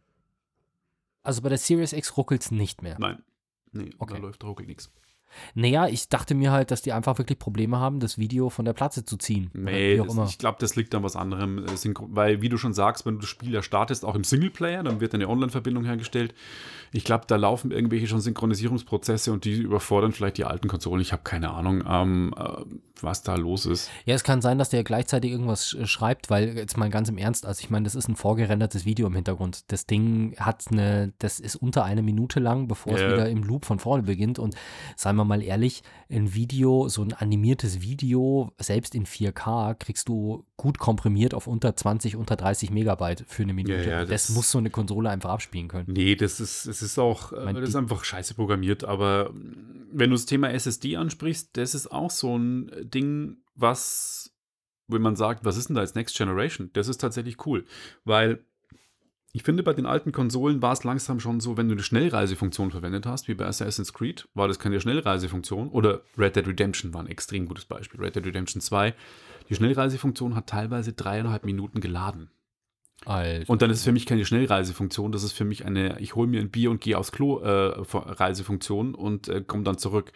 [1.24, 2.98] also bei der Series X ruckelt es nicht mehr.
[3.00, 3.24] Nein.
[3.72, 4.14] Nee, Okay.
[4.16, 4.92] da läuft da ruckelt nichts.
[5.54, 8.74] Naja, ich dachte mir halt, dass die einfach wirklich Probleme haben, das Video von der
[8.74, 9.50] Platte zu ziehen.
[9.54, 10.26] Nee, wie auch das, immer.
[10.26, 11.60] ich glaube, das liegt an was anderem.
[11.66, 14.84] äh, Weil, wie du schon sagst, wenn du das Spiel ja startest, auch im Singleplayer,
[14.84, 16.34] dann wird eine Online-Verbindung hergestellt.
[16.92, 21.02] Ich glaube, da laufen irgendwelche schon Synchronisierungsprozesse und die überfordern vielleicht die alten Konsolen.
[21.02, 22.64] Ich habe keine Ahnung, ähm, äh,
[23.02, 23.90] was da los ist.
[24.06, 27.18] Ja, es kann sein, dass der gleichzeitig irgendwas sch- schreibt, weil jetzt mal ganz im
[27.18, 29.66] Ernst, also ich meine, das ist ein vorgerendertes Video im Hintergrund.
[29.72, 33.06] Das Ding hat eine, das ist unter eine Minute lang, bevor Ja.
[33.06, 34.40] es wieder im Loop von vorne beginnt.
[34.40, 34.56] Und
[34.96, 40.46] seien wir mal ehrlich, ein Video, so ein animiertes Video, selbst in 4K, kriegst du
[40.58, 43.76] gut komprimiert auf unter 20, unter 30 Megabyte für eine Minute.
[43.84, 45.92] Ja, ja, das, das- muss so eine Konsole einfach abspielen können.
[45.92, 50.10] Nee, das ist, es ist auch, äh, Mein das ist einfach scheiße programmiert, aber wenn
[50.10, 54.34] du das Thema SSD ansprichst, das ist auch so ein Ding, was,
[54.88, 56.70] wenn man sagt, was ist denn da jetzt Next Generation?
[56.74, 57.66] Das ist tatsächlich cool,
[58.04, 58.46] weil
[59.36, 62.72] ich finde, bei den alten Konsolen war es langsam schon so, wenn du eine Schnellreisefunktion
[62.72, 65.68] verwendet hast, wie bei Assassin's Creed, war das keine Schnellreisefunktion.
[65.68, 68.00] Oder Red Dead Redemption war ein extrem gutes Beispiel.
[68.00, 68.94] Red Dead Redemption 2,
[69.50, 72.30] die Schnellreisefunktion hat teilweise dreieinhalb Minuten geladen.
[73.04, 73.52] Alter.
[73.52, 76.30] Und dann ist es für mich keine Schnellreisefunktion, das ist für mich eine, ich hole
[76.30, 80.14] mir ein Bier und gehe aufs Klo äh, Reisefunktion und äh, komme dann zurück.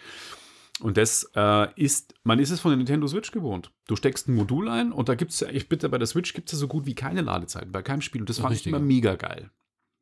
[0.81, 3.71] Und das äh, ist, man ist es von der Nintendo Switch gewohnt.
[3.87, 6.47] Du steckst ein Modul ein und da gibt es, ich bitte, bei der Switch gibt
[6.49, 8.21] es ja so gut wie keine Ladezeiten, bei keinem Spiel.
[8.21, 8.85] Und das fand Richtig, ich immer ja.
[8.85, 9.51] mega geil.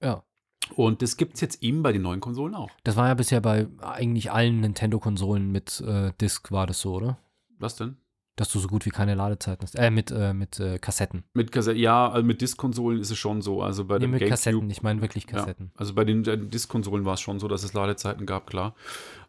[0.01, 0.23] ja.
[0.75, 2.69] Und das gibt es jetzt eben bei den neuen Konsolen auch.
[2.83, 7.17] Das war ja bisher bei eigentlich allen Nintendo-Konsolen mit äh, Disk, war das so, oder?
[7.57, 7.95] Was denn?
[8.35, 9.75] Dass du so gut wie keine Ladezeiten hast.
[9.75, 11.23] Äh, mit, äh, mit äh, Kassetten.
[11.33, 13.61] Mit Kassetten, ja, also mit Disk-Konsolen ist es schon so.
[13.63, 15.71] Also bei Nee, dem mit GameCube, Kassetten, ich meine wirklich Ja, Kassetten.
[15.75, 18.75] also bei den äh, Disk-Konsolen war es schon so, dass es Ladezeiten gab, klar.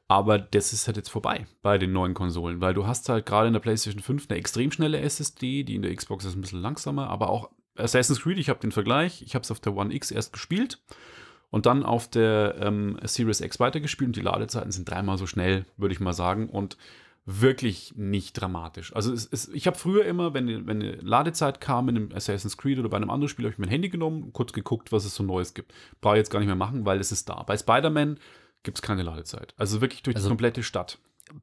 [0.08, 3.48] Aber das ist halt jetzt vorbei bei den neuen Konsolen, weil du hast halt gerade
[3.48, 6.62] in der PlayStation 5 eine extrem schnelle SSD, die in der Xbox ist ein bisschen
[6.62, 9.94] langsamer, aber auch Assassin's Creed, ich habe den Vergleich, ich habe es auf der One
[9.94, 10.80] X erst gespielt
[11.50, 15.66] und dann auf der ähm, Series X weitergespielt und die Ladezeiten sind dreimal so schnell,
[15.76, 16.78] würde ich mal sagen, und
[17.30, 18.96] wirklich nicht dramatisch.
[18.96, 22.56] Also es, es, ich habe früher immer, wenn, wenn eine Ladezeit kam in einem Assassin's
[22.56, 25.14] Creed oder bei einem anderen Spiel, habe ich mein Handy genommen, kurz geguckt, was es
[25.14, 25.74] so Neues gibt.
[26.00, 27.42] Brauche ich jetzt gar nicht mehr machen, weil es ist da.
[27.42, 28.18] Bei Spider-Man
[28.62, 29.54] gibt es keine Ladezeit.
[29.56, 30.98] Also wirklich durch Also- die komplette Stadt.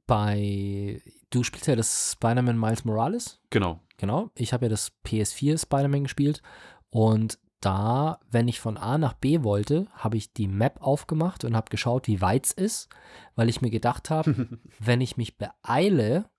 [0.07, 0.99] Bei,
[1.30, 3.39] du spielst ja das Spider-Man Miles Morales.
[3.51, 3.80] Genau.
[3.97, 4.32] Genau.
[4.36, 6.41] Ich habe ja das PS4 Spider-Man gespielt.
[6.89, 11.55] Und da, wenn ich von A nach B wollte, habe ich die Map aufgemacht und
[11.55, 12.89] habe geschaut, wie weit es ist,
[13.36, 16.30] weil ich mir gedacht habe, wenn ich mich beeile,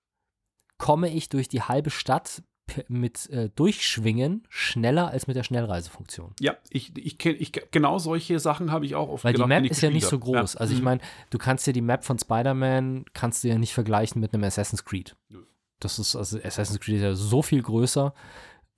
[0.77, 2.43] komme ich durch die halbe Stadt
[2.87, 6.33] mit äh, Durchschwingen schneller als mit der Schnellreisefunktion.
[6.39, 9.63] Ja, ich, ich, ich genau solche Sachen habe ich auch oft Weil die gedacht, wenn
[9.63, 10.53] Map ist ja nicht so groß.
[10.53, 10.59] Ja.
[10.59, 10.85] Also ich Mhm.
[10.85, 14.43] meine, du kannst dir die Map von Spider-Man, kannst du ja nicht vergleichen mit einem
[14.43, 15.15] Assassin's Creed.
[15.29, 15.43] Nö.
[15.79, 18.13] Das ist, also Assassin's Creed ist ja so viel größer.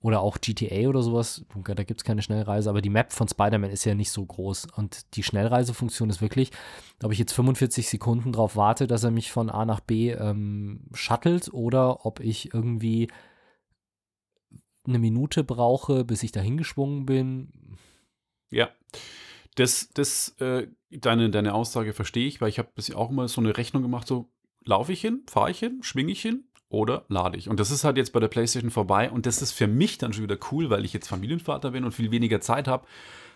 [0.02, 1.44] Oder auch GTA oder sowas.
[1.62, 4.68] Da gibt es keine Schnellreise, aber die Map von Spider-Man ist ja nicht so groß.
[4.76, 6.52] Und die Schnellreisefunktion ist wirklich,
[7.02, 10.84] ob ich jetzt 45 Sekunden drauf warte, dass er mich von A nach B ähm,
[10.94, 13.08] shuttelt oder ob ich irgendwie
[14.86, 17.76] eine Minute brauche, bis ich dahin geschwungen bin.
[18.50, 18.70] Ja.
[19.56, 23.40] Das, das, äh, deine, deine Aussage verstehe ich, weil ich habe bisher auch immer so
[23.40, 24.30] eine Rechnung gemacht, so
[24.64, 27.48] laufe ich hin, fahre ich hin, schwinge ich hin oder lade ich.
[27.48, 30.12] Und das ist halt jetzt bei der PlayStation vorbei und das ist für mich dann
[30.12, 32.86] schon wieder cool, weil ich jetzt Familienvater bin und viel weniger Zeit habe.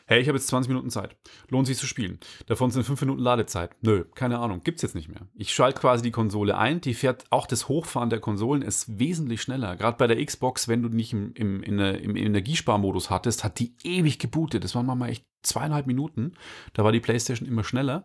[0.06, 1.16] Hey, ich habe jetzt 20 Minuten Zeit.
[1.48, 2.18] Lohnt sich zu spielen.
[2.46, 3.74] Davon sind 5 Minuten Ladezeit.
[3.80, 4.60] Nö, keine Ahnung.
[4.62, 5.22] Gibt's jetzt nicht mehr.
[5.34, 6.82] Ich schalte quasi die Konsole ein.
[6.82, 9.76] Die fährt auch das Hochfahren der Konsolen ist wesentlich schneller.
[9.76, 13.76] Gerade bei der Xbox, wenn du nicht im, im, in im Energiesparmodus hattest, hat die
[13.82, 14.62] ewig gebootet.
[14.62, 16.34] Das waren mal echt zweieinhalb Minuten.
[16.74, 18.04] Da war die PlayStation immer schneller.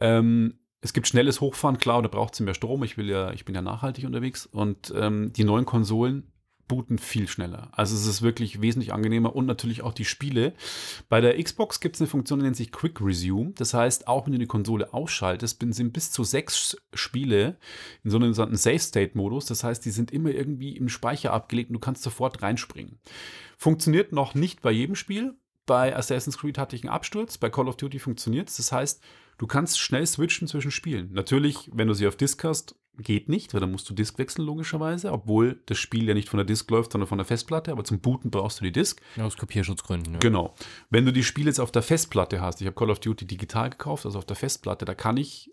[0.00, 2.82] Ähm, es gibt schnelles Hochfahren, klar, da braucht sie mehr Strom.
[2.84, 6.30] Ich will ja, ich bin ja nachhaltig unterwegs und ähm, die neuen Konsolen
[6.70, 7.68] booten viel schneller.
[7.72, 10.54] Also es ist wirklich wesentlich angenehmer und natürlich auch die Spiele.
[11.08, 13.52] Bei der Xbox gibt es eine Funktion, die nennt sich Quick Resume.
[13.56, 17.58] Das heißt, auch wenn du die Konsole ausschaltest, sind bis zu sechs Spiele
[18.04, 19.46] in so einem sogenannten Safe-State-Modus.
[19.46, 23.00] Das heißt, die sind immer irgendwie im Speicher abgelegt und du kannst sofort reinspringen.
[23.58, 25.34] Funktioniert noch nicht bei jedem Spiel.
[25.66, 28.56] Bei Assassin's Creed hatte ich einen Absturz, bei Call of Duty funktioniert es.
[28.56, 29.02] Das heißt,
[29.40, 31.12] du kannst schnell switchen zwischen Spielen.
[31.12, 34.44] Natürlich, wenn du sie auf Disk hast, geht nicht, weil dann musst du Disk wechseln,
[34.44, 37.82] logischerweise, obwohl das Spiel ja nicht von der Disk läuft, sondern von der Festplatte, aber
[37.82, 39.00] zum Booten brauchst du die Disk.
[39.18, 40.12] Aus Kopierschutzgründen.
[40.12, 40.18] Ja.
[40.18, 40.54] Genau.
[40.90, 43.70] Wenn du die Spiele jetzt auf der Festplatte hast, ich habe Call of Duty digital
[43.70, 45.50] gekauft, also auf der Festplatte, da kann ich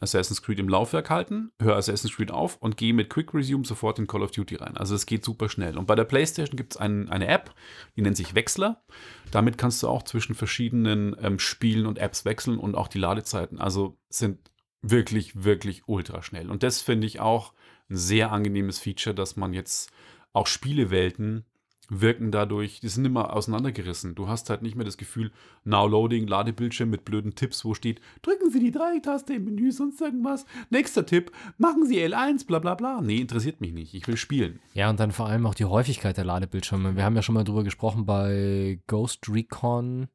[0.00, 3.98] Assassin's Creed im Laufwerk halten, höre Assassin's Creed auf und gehe mit Quick Resume sofort
[3.98, 4.76] in Call of Duty rein.
[4.76, 5.78] Also es geht super schnell.
[5.78, 7.54] Und bei der PlayStation gibt es ein, eine App,
[7.96, 8.82] die nennt sich Wechsler.
[9.30, 13.58] Damit kannst du auch zwischen verschiedenen ähm, Spielen und Apps wechseln und auch die Ladezeiten.
[13.58, 14.50] Also sind
[14.82, 16.50] wirklich, wirklich ultra schnell.
[16.50, 17.52] Und das finde ich auch
[17.88, 19.90] ein sehr angenehmes Feature, dass man jetzt
[20.32, 21.44] auch Spielewelten
[21.88, 24.14] wirken dadurch, die sind immer auseinandergerissen.
[24.14, 25.30] Du hast halt nicht mehr das Gefühl,
[25.64, 30.00] Now Loading, Ladebildschirm mit blöden Tipps, wo steht, drücken Sie die Dreiecktaste im Menü, sonst
[30.00, 30.46] irgendwas.
[30.70, 33.00] Nächster Tipp, machen Sie L1, bla bla bla.
[33.00, 33.94] Nee, interessiert mich nicht.
[33.94, 34.60] Ich will spielen.
[34.74, 36.96] Ja, und dann vor allem auch die Häufigkeit der Ladebildschirme.
[36.96, 40.08] Wir haben ja schon mal drüber gesprochen bei Ghost Recon,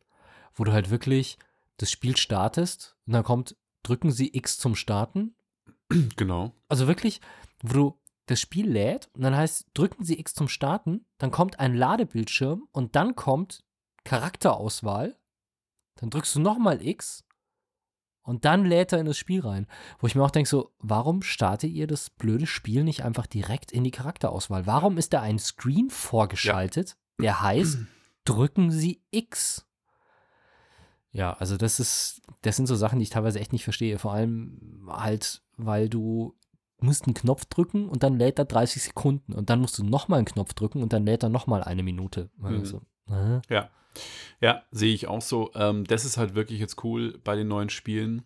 [0.56, 1.38] wo du halt wirklich
[1.78, 5.36] das Spiel startest und dann kommt, drücken Sie X zum Starten.
[6.16, 6.56] Genau.
[6.70, 7.20] Also wirklich,
[7.62, 8.01] wo du
[8.32, 12.68] das Spiel lädt und dann heißt, drücken Sie X zum Starten, dann kommt ein Ladebildschirm
[12.72, 13.64] und dann kommt
[14.04, 15.18] Charakterauswahl.
[15.96, 17.24] Dann drückst du nochmal X
[18.24, 19.68] und dann lädt er in das Spiel rein.
[20.00, 23.72] Wo ich mir auch denke, so, warum startet ihr das blöde Spiel nicht einfach direkt
[23.72, 24.66] in die Charakterauswahl?
[24.66, 27.80] Warum ist da ein Screen vorgeschaltet, der heißt,
[28.26, 29.68] drücken Sie X?
[31.12, 34.00] Ja, also das ist, das sind so Sachen, die ich teilweise echt nicht verstehe.
[34.00, 36.38] Vor allem halt, weil du
[36.82, 40.20] musst einen Knopf drücken und dann lädt er 30 Sekunden und dann musst du nochmal
[40.20, 42.30] einen Knopf drücken und dann lädt er nochmal eine Minute.
[42.42, 43.70] Also, äh, Ja.
[44.40, 45.52] Ja, sehe ich auch so.
[45.54, 48.24] Ähm, das ist halt wirklich jetzt cool bei den neuen Spielen.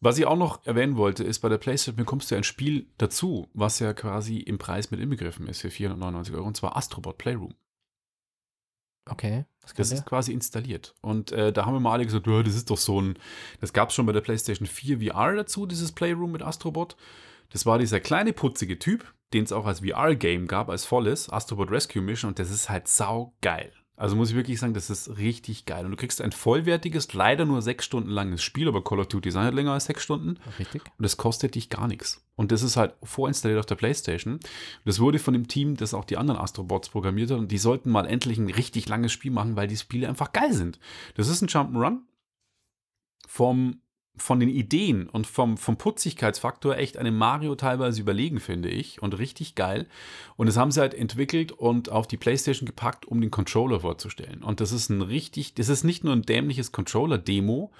[0.00, 3.48] Was ich auch noch erwähnen wollte, ist, bei der PlayStation bekommst du ein Spiel dazu,
[3.54, 7.54] was ja quasi im Preis mit inbegriffen ist für 499 Euro, und zwar Astrobot Playroom.
[9.08, 9.44] Okay.
[9.62, 9.98] Das der?
[9.98, 10.94] ist quasi installiert.
[11.00, 13.18] Und äh, da haben wir mal alle gesagt, "Ja, das ist doch so ein,
[13.60, 16.96] das gab es schon bei der PlayStation 4 VR dazu, dieses Playroom mit Astrobot.
[17.50, 21.70] Das war dieser kleine putzige Typ, den es auch als VR-Game gab, als volles, Astrobot
[21.70, 22.28] Rescue Mission.
[22.28, 23.72] Und das ist halt saugeil.
[23.98, 25.86] Also muss ich wirklich sagen, das ist richtig geil.
[25.86, 29.30] Und du kriegst ein vollwertiges, leider nur sechs Stunden langes Spiel, aber Call of Duty
[29.30, 30.38] ist halt länger als sechs Stunden.
[30.58, 30.82] Richtig.
[30.84, 32.22] Und das kostet dich gar nichts.
[32.34, 34.38] Und das ist halt vorinstalliert auf der Playstation.
[34.84, 37.38] Das wurde von dem Team, das auch die anderen Astrobots programmiert hat.
[37.38, 40.52] Und die sollten mal endlich ein richtig langes Spiel machen, weil die Spiele einfach geil
[40.52, 40.78] sind.
[41.14, 42.00] Das ist ein Jump'n'Run
[43.26, 43.80] vom,
[44.16, 49.02] von den Ideen und vom, vom Putzigkeitsfaktor echt einem Mario teilweise überlegen, finde ich.
[49.02, 49.86] Und richtig geil.
[50.36, 54.42] Und das haben sie halt entwickelt und auf die Playstation gepackt, um den Controller vorzustellen.
[54.42, 57.70] Und das ist ein richtig, das ist nicht nur ein dämliches Controller-Demo,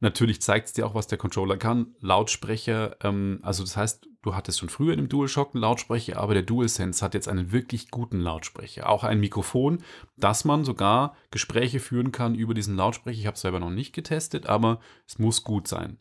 [0.00, 1.96] Natürlich zeigt es dir auch, was der Controller kann.
[2.00, 6.34] Lautsprecher, ähm, also das heißt, du hattest schon früher in dem DualShock einen Lautsprecher, aber
[6.34, 8.88] der DualSense hat jetzt einen wirklich guten Lautsprecher.
[8.88, 9.78] Auch ein Mikrofon,
[10.16, 13.18] dass man sogar Gespräche führen kann über diesen Lautsprecher.
[13.18, 15.98] Ich habe es selber noch nicht getestet, aber es muss gut sein.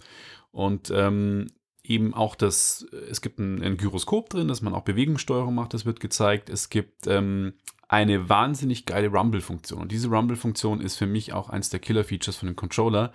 [0.51, 1.47] Und ähm,
[1.83, 5.85] eben auch das, es gibt ein, ein Gyroskop drin, dass man auch Bewegungssteuerung macht, das
[5.85, 6.49] wird gezeigt.
[6.49, 7.53] Es gibt ähm,
[7.87, 9.81] eine wahnsinnig geile Rumble-Funktion.
[9.81, 13.13] Und diese Rumble-Funktion ist für mich auch eins der Killer-Features von dem Controller,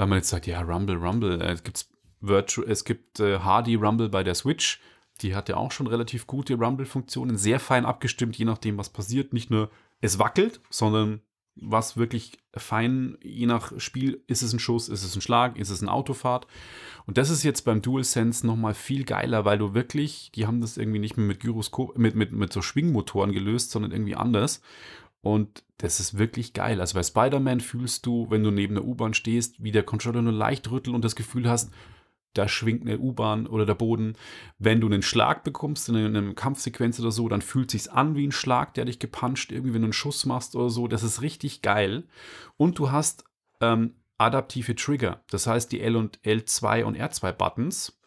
[0.00, 1.90] weil man jetzt sagt, ja, Rumble, Rumble, äh, es, gibt's
[2.22, 4.80] Virtu es gibt äh, Hardy Rumble bei der Switch,
[5.20, 9.34] die hat ja auch schon relativ gute Rumble-Funktionen, sehr fein abgestimmt, je nachdem, was passiert.
[9.34, 9.70] Nicht nur
[10.00, 11.20] es wackelt, sondern
[11.54, 15.68] was wirklich fein, je nach Spiel, ist es ein Schuss, ist es ein Schlag, ist
[15.68, 16.46] es eine Autofahrt.
[17.06, 20.78] Und das ist jetzt beim DualSense nochmal viel geiler, weil du wirklich, die haben das
[20.78, 24.62] irgendwie nicht mehr mit Gyroskop, mit, mit, mit so Schwingmotoren gelöst, sondern irgendwie anders.
[25.22, 26.80] Und das ist wirklich geil.
[26.80, 30.32] Also bei Spider-Man fühlst du, wenn du neben der U-Bahn stehst, wie der Controller nur
[30.32, 31.70] leicht rüttelt und das Gefühl hast,
[32.34, 34.14] da schwingt eine U-Bahn oder der Boden.
[34.58, 38.26] Wenn du einen Schlag bekommst in einer Kampfsequenz oder so, dann fühlt sich's an wie
[38.26, 40.86] ein Schlag, der dich gepuncht, irgendwie, wenn du einen Schuss machst oder so.
[40.86, 42.04] Das ist richtig geil.
[42.56, 43.24] Und du hast
[43.60, 45.22] ähm, adaptive Trigger.
[45.30, 47.98] Das heißt, die L und L2 und R2 Buttons,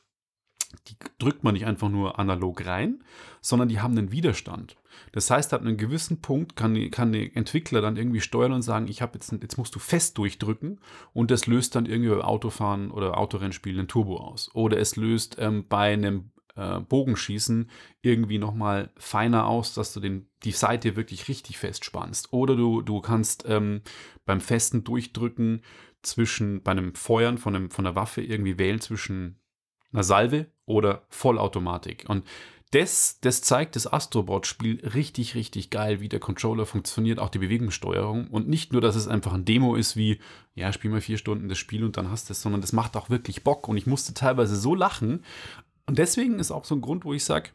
[0.88, 3.04] die drückt man nicht einfach nur analog rein,
[3.42, 4.78] sondern die haben einen Widerstand.
[5.12, 8.88] Das heißt, ab einem gewissen Punkt kann, kann der Entwickler dann irgendwie steuern und sagen,
[8.88, 10.80] ich habe jetzt, jetzt musst du fest durchdrücken
[11.14, 14.50] und das löst dann irgendwie beim Autofahren oder Autorennspielen einen Turbo aus.
[14.54, 17.70] Oder es löst ähm, bei einem äh, Bogenschießen
[18.02, 22.32] irgendwie nochmal feiner aus, dass du den, die Seite wirklich richtig fest spannst.
[22.32, 23.82] Oder du, du kannst ähm,
[24.26, 25.62] beim festen Durchdrücken
[26.02, 29.40] zwischen, bei einem Feuern von, einem, von der Waffe irgendwie wählen zwischen
[29.92, 32.06] einer Salve oder Vollautomatik.
[32.08, 32.26] Und
[32.74, 38.28] das, das zeigt das Astrobot-Spiel richtig, richtig geil, wie der Controller funktioniert, auch die Bewegungssteuerung.
[38.28, 40.20] Und nicht nur, dass es einfach ein Demo ist wie,
[40.56, 42.98] ja, spiel mal vier Stunden das Spiel und dann hast du es, sondern das macht
[42.98, 43.68] auch wirklich Bock.
[43.68, 45.24] Und ich musste teilweise so lachen.
[45.86, 47.52] Und deswegen ist auch so ein Grund, wo ich sage,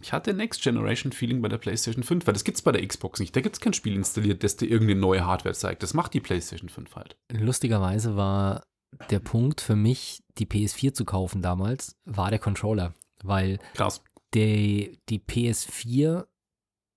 [0.00, 2.86] ich hatte Next Generation Feeling bei der PlayStation 5, weil das gibt es bei der
[2.86, 3.36] Xbox nicht.
[3.36, 5.84] Da gibt es kein Spiel installiert, das dir irgendeine neue Hardware zeigt.
[5.84, 7.16] Das macht die PlayStation 5 halt.
[7.30, 8.64] Lustigerweise war
[9.10, 12.94] der Punkt für mich, die PS4 zu kaufen damals, war der Controller.
[13.22, 14.02] Weil Krass.
[14.34, 16.26] Die, die PS4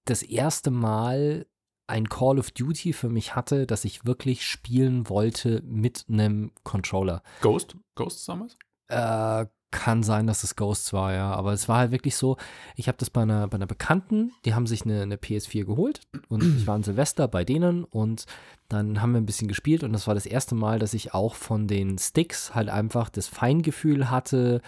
[0.05, 1.45] das erste Mal
[1.87, 7.21] ein Call of Duty für mich hatte, dass ich wirklich spielen wollte mit einem Controller.
[7.41, 7.75] Ghost?
[7.95, 8.57] Ghost damals?
[8.87, 11.33] Äh, kann sein, dass es Ghosts war, ja.
[11.33, 12.37] Aber es war halt wirklich so,
[12.75, 16.01] ich habe das bei einer, bei einer Bekannten, die haben sich eine, eine PS4 geholt
[16.27, 18.25] und ich war an Silvester bei denen und
[18.67, 21.35] dann haben wir ein bisschen gespielt und das war das erste Mal, dass ich auch
[21.35, 24.61] von den Sticks halt einfach das Feingefühl hatte,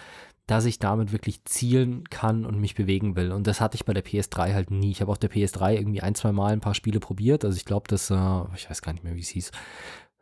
[0.46, 3.32] dass ich damit wirklich zielen kann und mich bewegen will.
[3.32, 4.90] Und das hatte ich bei der PS3 halt nie.
[4.90, 7.44] Ich habe auf der PS3 irgendwie ein, zwei Mal ein paar Spiele probiert.
[7.44, 9.50] Also ich glaube, das, äh, ich weiß gar nicht mehr, wie es hieß.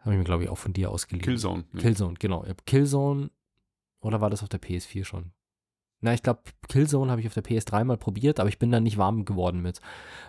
[0.00, 1.24] Habe ich mir, glaube ich, auch von dir ausgeliehen.
[1.24, 1.64] Killzone.
[1.72, 1.80] Nee.
[1.80, 2.44] Killzone, genau.
[2.44, 3.30] Ich Killzone,
[4.00, 5.32] oder war das auf der PS4 schon?
[6.00, 8.80] Na, ich glaube, Killzone habe ich auf der PS3 mal probiert, aber ich bin da
[8.80, 9.80] nicht warm geworden mit.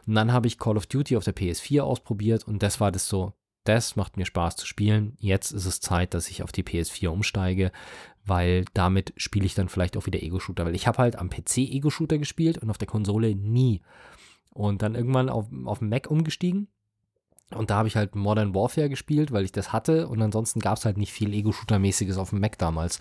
[0.05, 3.07] Und dann habe ich Call of Duty auf der PS4 ausprobiert und das war das
[3.07, 3.33] so,
[3.63, 5.15] das macht mir Spaß zu spielen.
[5.19, 7.71] Jetzt ist es Zeit, dass ich auf die PS4 umsteige,
[8.25, 11.57] weil damit spiele ich dann vielleicht auch wieder Ego-Shooter, weil ich habe halt am PC
[11.57, 13.81] Ego-Shooter gespielt und auf der Konsole nie.
[14.51, 16.67] Und dann irgendwann auf, auf dem Mac umgestiegen
[17.53, 20.07] und da habe ich halt Modern Warfare gespielt, weil ich das hatte.
[20.07, 22.99] Und ansonsten gab es halt nicht viel Ego-Shooter-mäßiges auf dem Mac damals.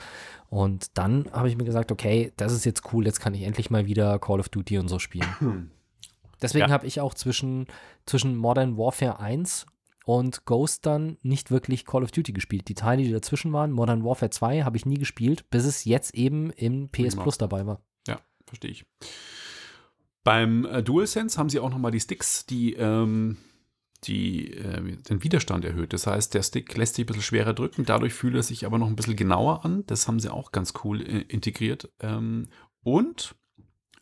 [0.51, 3.71] Und dann habe ich mir gesagt, okay, das ist jetzt cool, jetzt kann ich endlich
[3.71, 5.27] mal wieder Call of Duty und so spielen.
[6.43, 6.73] Deswegen Ja.
[6.73, 7.67] habe ich auch zwischen,
[8.05, 9.67] zwischen Modern Warfare 1
[10.05, 12.69] und Ghost dann nicht wirklich Call of Duty gespielt.
[12.69, 16.15] Die Teile, die dazwischen waren, Modern Warfare 2, habe ich nie gespielt, bis es jetzt
[16.15, 17.81] eben im PS Plus dabei war.
[18.07, 18.85] Ja, verstehe ich.
[20.25, 23.39] Beim äh, DualSense haben sie auch nochmal die Sticks, die, ähm,
[24.05, 25.93] die äh, den Widerstand erhöht.
[25.93, 28.79] Das heißt, der Stick lässt sich ein bisschen schwerer drücken, dadurch fühlt er sich aber
[28.79, 29.85] noch ein bisschen genauer an.
[29.87, 31.93] Das haben sie auch ganz cool äh, integriert.
[32.01, 32.49] Ähm,
[32.85, 33.35] und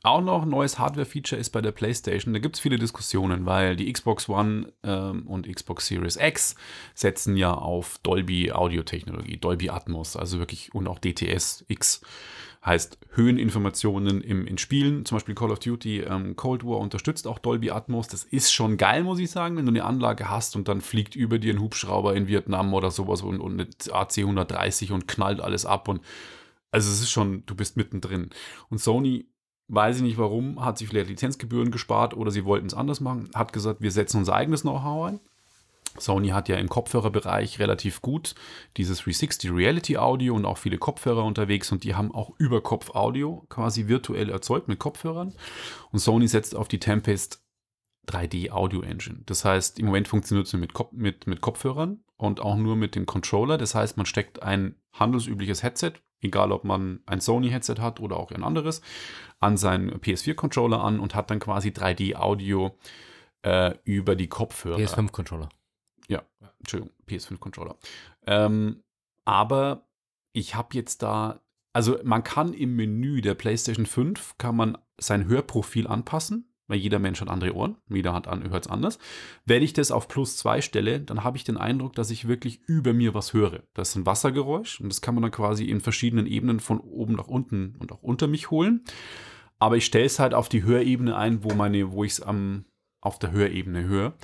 [0.03, 2.32] auch noch ein neues Hardware-Feature ist bei der PlayStation.
[2.32, 6.55] Da gibt es viele Diskussionen, weil die Xbox One ähm, und Xbox Series X
[6.94, 12.01] setzen ja auf Dolby Audio-Technologie, Dolby Atmos, also wirklich und auch DTS X
[12.64, 15.05] heißt Höheninformationen im, in Spielen.
[15.05, 18.09] Zum Beispiel Call of Duty ähm, Cold War unterstützt auch Dolby Atmos.
[18.09, 21.14] Das ist schon geil, muss ich sagen, wenn du eine Anlage hast und dann fliegt
[21.14, 25.40] über dir ein Hubschrauber in Vietnam oder sowas und, und eine AC 130 und knallt
[25.40, 26.01] alles ab und
[26.70, 28.30] also es ist schon, du bist mittendrin.
[28.68, 29.26] Und Sony
[29.70, 33.30] weiß ich nicht warum, hat sich vielleicht Lizenzgebühren gespart oder sie wollten es anders machen,
[33.34, 35.20] hat gesagt, wir setzen unser eigenes Know-how ein.
[35.98, 38.34] Sony hat ja im Kopfhörerbereich relativ gut
[38.76, 43.88] dieses 360 Reality Audio und auch viele Kopfhörer unterwegs und die haben auch Überkopf-Audio quasi
[43.88, 45.34] virtuell erzeugt mit Kopfhörern.
[45.90, 47.42] Und Sony setzt auf die Tempest
[48.08, 49.20] 3D Audio Engine.
[49.26, 52.94] Das heißt, im Moment funktioniert es mit, Kop mit, mit Kopfhörern und auch nur mit
[52.94, 53.58] dem Controller.
[53.58, 58.30] Das heißt, man steckt ein handelsübliches Headset, egal ob man ein Sony-Headset hat oder auch
[58.30, 58.82] ein anderes,
[59.38, 62.76] an seinen PS4-Controller an und hat dann quasi 3D-Audio
[63.42, 64.78] äh, über die Kopfhörer.
[64.78, 65.48] PS5-Controller.
[66.08, 66.22] Ja,
[66.58, 67.76] Entschuldigung, PS5-Controller.
[68.26, 68.82] Ähm,
[69.24, 69.88] aber
[70.32, 71.40] ich habe jetzt da,
[71.72, 76.98] also man kann im Menü der PlayStation 5, kann man sein Hörprofil anpassen weil jeder
[76.98, 78.98] Mensch hat andere Ohren, jeder hat an, hört es anders.
[79.44, 82.60] Wenn ich das auf plus zwei stelle, dann habe ich den Eindruck, dass ich wirklich
[82.66, 83.64] über mir was höre.
[83.74, 87.14] Das ist ein Wassergeräusch und das kann man dann quasi in verschiedenen Ebenen von oben
[87.14, 88.84] nach unten und auch unter mich holen.
[89.58, 92.22] Aber ich stelle es halt auf die Hörebene ein, wo wo ich es
[93.02, 94.14] auf der Hörebene höre.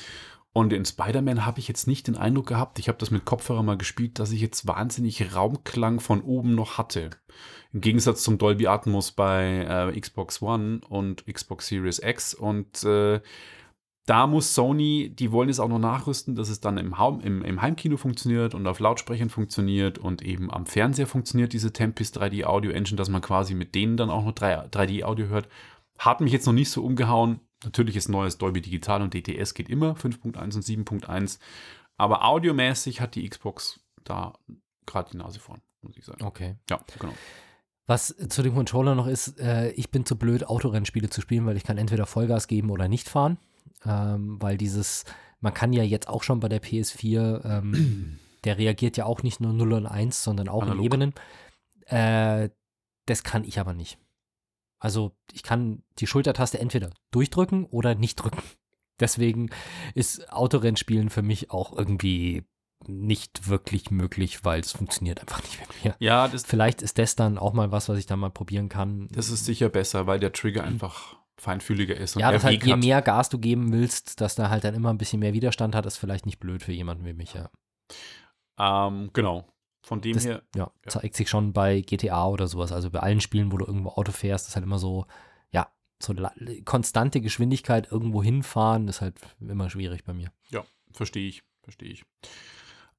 [0.57, 3.63] Und in Spider-Man habe ich jetzt nicht den Eindruck gehabt, ich habe das mit Kopfhörer
[3.63, 7.11] mal gespielt, dass ich jetzt wahnsinnig Raumklang von oben noch hatte.
[7.75, 12.33] Im Gegensatz zum Dolby Atmos bei äh, Xbox One und Xbox Series X.
[12.33, 13.21] Und äh,
[14.07, 17.45] da muss Sony, die wollen es auch noch nachrüsten, dass es dann im, Haum, im,
[17.45, 22.45] im, Heimkino funktioniert und auf Lautsprechern funktioniert und eben am Fernseher funktioniert diese Tempest 3D
[22.45, 25.51] Audio Engine, dass man quasi mit denen dann auch noch 3D Audio hört.
[25.99, 27.41] Hat mich jetzt noch nicht so umgehauen.
[27.65, 31.39] Natürlich ist neues Dolby Digital und DTS geht immer, 5.1 und 7.1.
[31.97, 34.35] Aber audiomäßig hat die Xbox da
[34.85, 36.23] gerade die Nase vorn, muss ich sagen.
[36.23, 36.57] Okay.
[36.69, 37.15] Ja, genau.
[37.87, 41.57] Was zu dem Controller noch ist, äh, ich bin zu blöd, Autorennspiele zu spielen, weil
[41.57, 43.39] ich kann entweder Vollgas geben oder nicht fahren.
[43.85, 45.05] Ähm, weil dieses,
[45.41, 49.41] man kann ja jetzt auch schon bei der PS4, ähm, der reagiert ja auch nicht
[49.41, 50.79] nur 0 und 1, sondern auch Analog.
[50.79, 51.15] in Ebenen.
[51.87, 52.51] Äh,
[53.07, 53.99] das kann ich aber nicht.
[54.87, 58.41] Also ich kann die Schultertaste entweder durchdrücken oder nicht drücken.
[59.01, 59.51] Deswegen
[59.97, 62.45] ist Autorennspielen für mich auch irgendwie
[62.87, 65.97] nicht wirklich möglich, weil es funktioniert einfach nicht mit mir.
[65.99, 69.09] Ja, das, Vielleicht ist das dann auch mal was, was ich da mal probieren kann.
[69.11, 72.15] das ist sicher besser, weil der Trigger einfach feinfühliger ist.
[72.15, 74.99] Ja, dass halt je mehr Gas du geben willst, dass da halt dann immer ein
[74.99, 77.35] bisschen mehr Widerstand hat, ist vielleicht nicht blöd für jemanden wie mich.
[77.35, 77.51] Ja,
[78.87, 79.49] Ähm, genau.
[79.87, 82.73] Von dem das, her, ja, zeigt sich schon bei GTA oder sowas.
[82.73, 85.07] Also bei allen Spielen, wo du irgendwo Auto fährst, ist halt immer so,
[85.53, 85.69] ja,
[86.03, 86.13] so
[86.65, 90.33] konstante Geschwindigkeit irgendwo hinfahren, ist halt immer schwierig bei mir.
[90.51, 92.05] ja, verstehe ich, verstehe ich.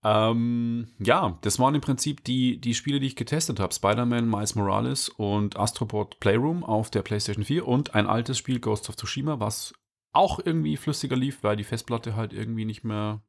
[0.02, 3.74] Ähm, ja, das waren im Prinzip die, die Spiele, die ich getestet habe.
[3.74, 8.88] Spider-Man, Miles Morales und Astrobot Playroom auf der PlayStation 4 und ein altes Spiel, Ghost
[8.88, 9.74] of Tsushima, was
[10.14, 13.22] auch irgendwie flüssiger lief, weil die Festplatte halt irgendwie nicht mehr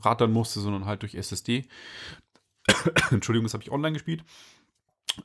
[0.00, 1.68] rattern musste, sondern halt durch SSD.
[3.10, 4.24] Entschuldigung, das habe ich online gespielt.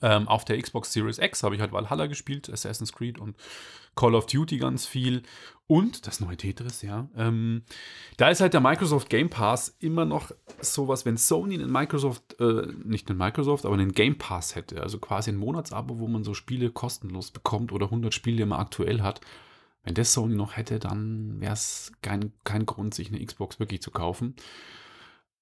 [0.01, 3.35] Ähm, auf der Xbox Series X habe ich halt Valhalla gespielt, Assassin's Creed und
[3.95, 5.23] Call of Duty ganz viel.
[5.67, 7.09] Und das neue Tetris, ja.
[7.15, 7.63] Ähm,
[8.17, 10.31] da ist halt der Microsoft Game Pass immer noch
[10.61, 14.99] sowas, wenn Sony einen Microsoft, äh, nicht einen Microsoft, aber einen Game Pass hätte, also
[14.99, 19.21] quasi ein Monatsabo, wo man so Spiele kostenlos bekommt oder 100 Spiele, man aktuell hat.
[19.83, 23.81] Wenn das Sony noch hätte, dann wäre es kein, kein Grund, sich eine Xbox wirklich
[23.81, 24.35] zu kaufen.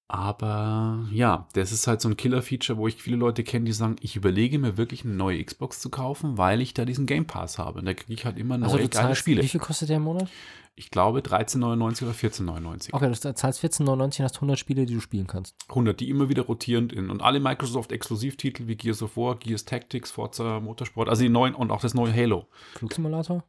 [0.09, 3.97] Aber ja, das ist halt so ein Killer-Feature, wo ich viele Leute kenne, die sagen,
[3.99, 7.57] ich überlege mir wirklich eine neue Xbox zu kaufen, weil ich da diesen Game Pass
[7.57, 7.79] habe.
[7.79, 9.43] Und da kriege ich halt immer neue Also geile zahlst, Spiele.
[9.43, 10.29] wie viel kostet der im Monat?
[10.75, 12.93] Ich glaube 13,99 oder 14,99.
[12.93, 15.55] Okay, du zahlst 14,99 und hast 100 Spiele, die du spielen kannst.
[15.69, 17.09] 100, die immer wieder rotierend in.
[17.09, 21.71] Und alle Microsoft-Exklusivtitel wie Gears of War, Gears Tactics, Forza Motorsport, also die neuen und
[21.71, 23.43] auch das neue Halo, Flugsimulator?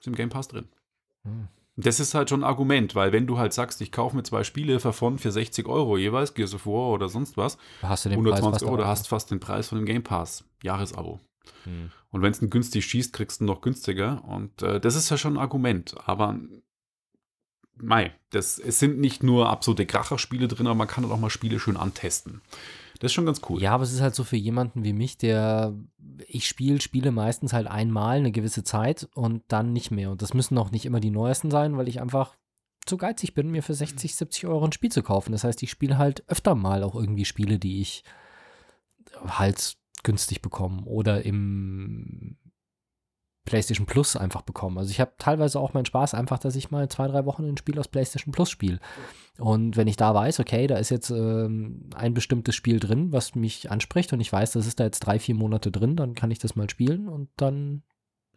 [0.00, 0.68] ist im Game Pass drin.
[1.24, 1.48] Hm.
[1.80, 4.42] Das ist halt schon ein Argument, weil wenn du halt sagst, ich kaufe mir zwei
[4.42, 8.22] Spiele davon für 60 Euro jeweils, Gears of War oder sonst was, hast du den
[8.24, 11.20] Preis 120 fast Euro, da hast fast den Preis von dem Game Pass, Jahresabo.
[11.64, 11.90] Hm.
[12.10, 14.24] Und wenn es einen günstig schießt, kriegst du noch günstiger.
[14.26, 15.94] Und äh, das ist ja schon ein Argument.
[16.04, 16.38] Aber
[17.76, 21.30] mei, das, es sind nicht nur absolute Kracherspiele drin, aber man kann halt auch mal
[21.30, 22.40] Spiele schön antesten.
[22.98, 23.62] Das ist schon ganz cool.
[23.62, 25.74] Ja, aber es ist halt so für jemanden wie mich, der
[26.26, 30.10] ich spiele Spiele meistens halt einmal eine gewisse Zeit und dann nicht mehr.
[30.10, 32.34] Und das müssen auch nicht immer die neuesten sein, weil ich einfach
[32.86, 35.32] zu geizig bin, mir für 60, 70 Euro ein Spiel zu kaufen.
[35.32, 38.02] Das heißt, ich spiele halt öfter mal auch irgendwie Spiele, die ich
[39.26, 42.36] halt günstig bekomme oder im
[43.48, 44.78] PlayStation Plus einfach bekommen.
[44.78, 47.56] Also ich habe teilweise auch meinen Spaß einfach, dass ich mal zwei, drei Wochen ein
[47.56, 48.78] Spiel aus PlayStation Plus spiele.
[49.38, 53.34] Und wenn ich da weiß, okay, da ist jetzt ähm, ein bestimmtes Spiel drin, was
[53.34, 56.30] mich anspricht und ich weiß, das ist da jetzt drei, vier Monate drin, dann kann
[56.30, 57.82] ich das mal spielen und dann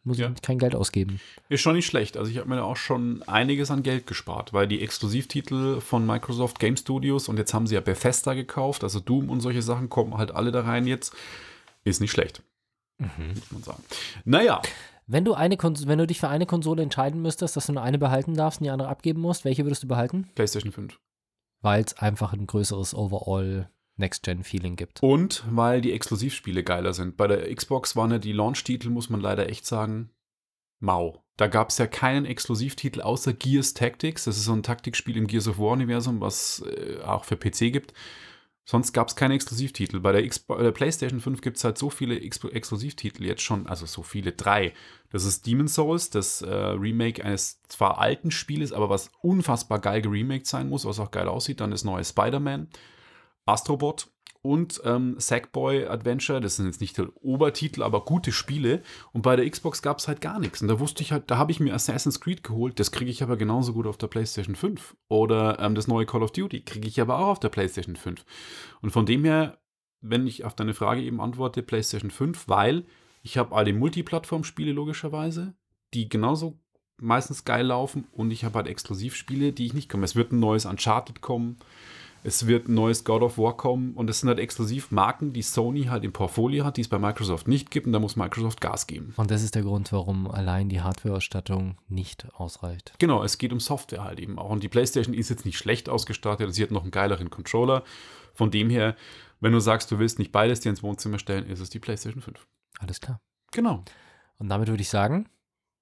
[0.03, 0.31] muss Ja.
[0.35, 1.19] ich kein Geld ausgeben.
[1.49, 2.17] Ist schon nicht schlecht.
[2.17, 6.05] Also ich habe mir da auch schon einiges an Geld gespart, weil die Exklusivtitel von
[6.05, 9.89] Microsoft Game Studios und jetzt haben sie ja Bethesda gekauft, also Doom und solche Sachen
[9.89, 11.13] kommen halt alle da rein jetzt.
[11.83, 12.43] Ist nicht schlecht,
[12.99, 13.83] muss man sagen.
[14.25, 14.61] Naja,
[15.07, 17.97] Wenn du, eine wenn du dich für eine Konsole entscheiden müsstest, dass du nur eine
[17.97, 20.29] behalten darfst und die andere abgeben musst, welche würdest du behalten?
[20.35, 20.99] PlayStation 5.
[21.61, 25.01] Weil es einfach ein größeres Overall Next-Gen-Feeling gibt.
[25.03, 27.17] Und weil die Exklusivspiele geiler sind.
[27.17, 30.11] Bei der Xbox waren ja die Launch-Titel, muss man leider echt sagen,
[30.79, 31.23] mau.
[31.37, 34.25] Da gab es ja keinen Exklusivtitel außer Gears Tactics.
[34.25, 37.93] Das ist so ein Taktikspiel im Gears of War-Universum, was äh, auch für PC gibt.
[38.63, 39.99] Sonst gab es keine Exklusivtitel.
[39.99, 43.67] Bei der, bei der PlayStation 5 gibt es halt so viele Ex Exklusivtitel jetzt schon,
[43.67, 44.73] also so viele, drei.
[45.09, 50.01] Das ist Demon's Souls, das äh, Remake eines zwar alten Spieles, aber was unfassbar geil
[50.01, 51.59] geremaked sein muss, was auch geil aussieht.
[51.59, 52.69] Dann das neue Spider-Man.
[53.45, 54.10] Astrobot
[54.41, 56.41] und ähm, Sackboy Adventure.
[56.41, 58.81] Das sind jetzt nicht der Obertitel, aber gute Spiele.
[59.13, 60.61] Und bei der Xbox gab es halt gar nichts.
[60.61, 62.79] Und da wusste ich halt, da habe ich mir Assassin's Creed geholt.
[62.79, 64.95] Das kriege ich aber genauso gut auf der PlayStation 5.
[65.09, 68.25] Oder ähm, das neue Call of Duty kriege ich aber auch auf der PlayStation 5.
[68.81, 69.59] Und von dem her,
[70.01, 72.85] wenn ich auf deine Frage eben antworte, PlayStation 5, weil
[73.21, 75.53] ich habe alle Multiplattform-Spiele logischerweise,
[75.93, 76.59] die genauso
[76.97, 80.05] meistens geil laufen und ich habe halt Exklusivspiele, die ich nicht komme.
[80.05, 81.57] Es wird ein neues Uncharted kommen,
[82.23, 85.85] es wird ein neues God of War kommen und es sind halt Exklusivmarken, die Sony
[85.85, 88.87] halt im Portfolio hat, die es bei Microsoft nicht gibt und da muss Microsoft Gas
[88.87, 89.13] geben.
[89.17, 92.93] Und das ist der Grund, warum allein die Hardware-Ausstattung nicht ausreicht.
[92.99, 94.49] Genau, es geht um Software halt eben auch.
[94.49, 97.83] Und die PlayStation ist jetzt nicht schlecht ausgestattet, sie hat noch einen geileren Controller.
[98.33, 98.95] Von dem her,
[99.39, 102.21] wenn du sagst, du willst nicht beides dir ins Wohnzimmer stellen, ist es die PlayStation
[102.21, 102.47] 5.
[102.79, 103.19] Alles klar.
[103.51, 103.83] Genau.
[104.37, 105.27] Und damit würde ich sagen,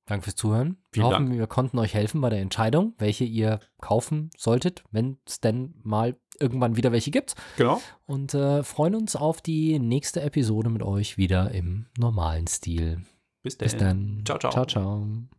[0.09, 0.77] danke fürs Zuhören.
[0.91, 1.39] Wir Vielen hoffen, Dank.
[1.39, 6.17] wir konnten euch helfen bei der Entscheidung, welche ihr kaufen solltet, wenn es denn mal
[6.39, 7.35] irgendwann wieder welche gibt.
[7.57, 7.81] Genau.
[8.05, 13.03] Und äh, freuen uns auf die nächste Episode mit euch wieder im normalen Stil.
[13.43, 14.23] Bis, Bis dann.
[14.25, 14.51] Ciao, ciao.
[14.51, 15.38] Ciao, ciao.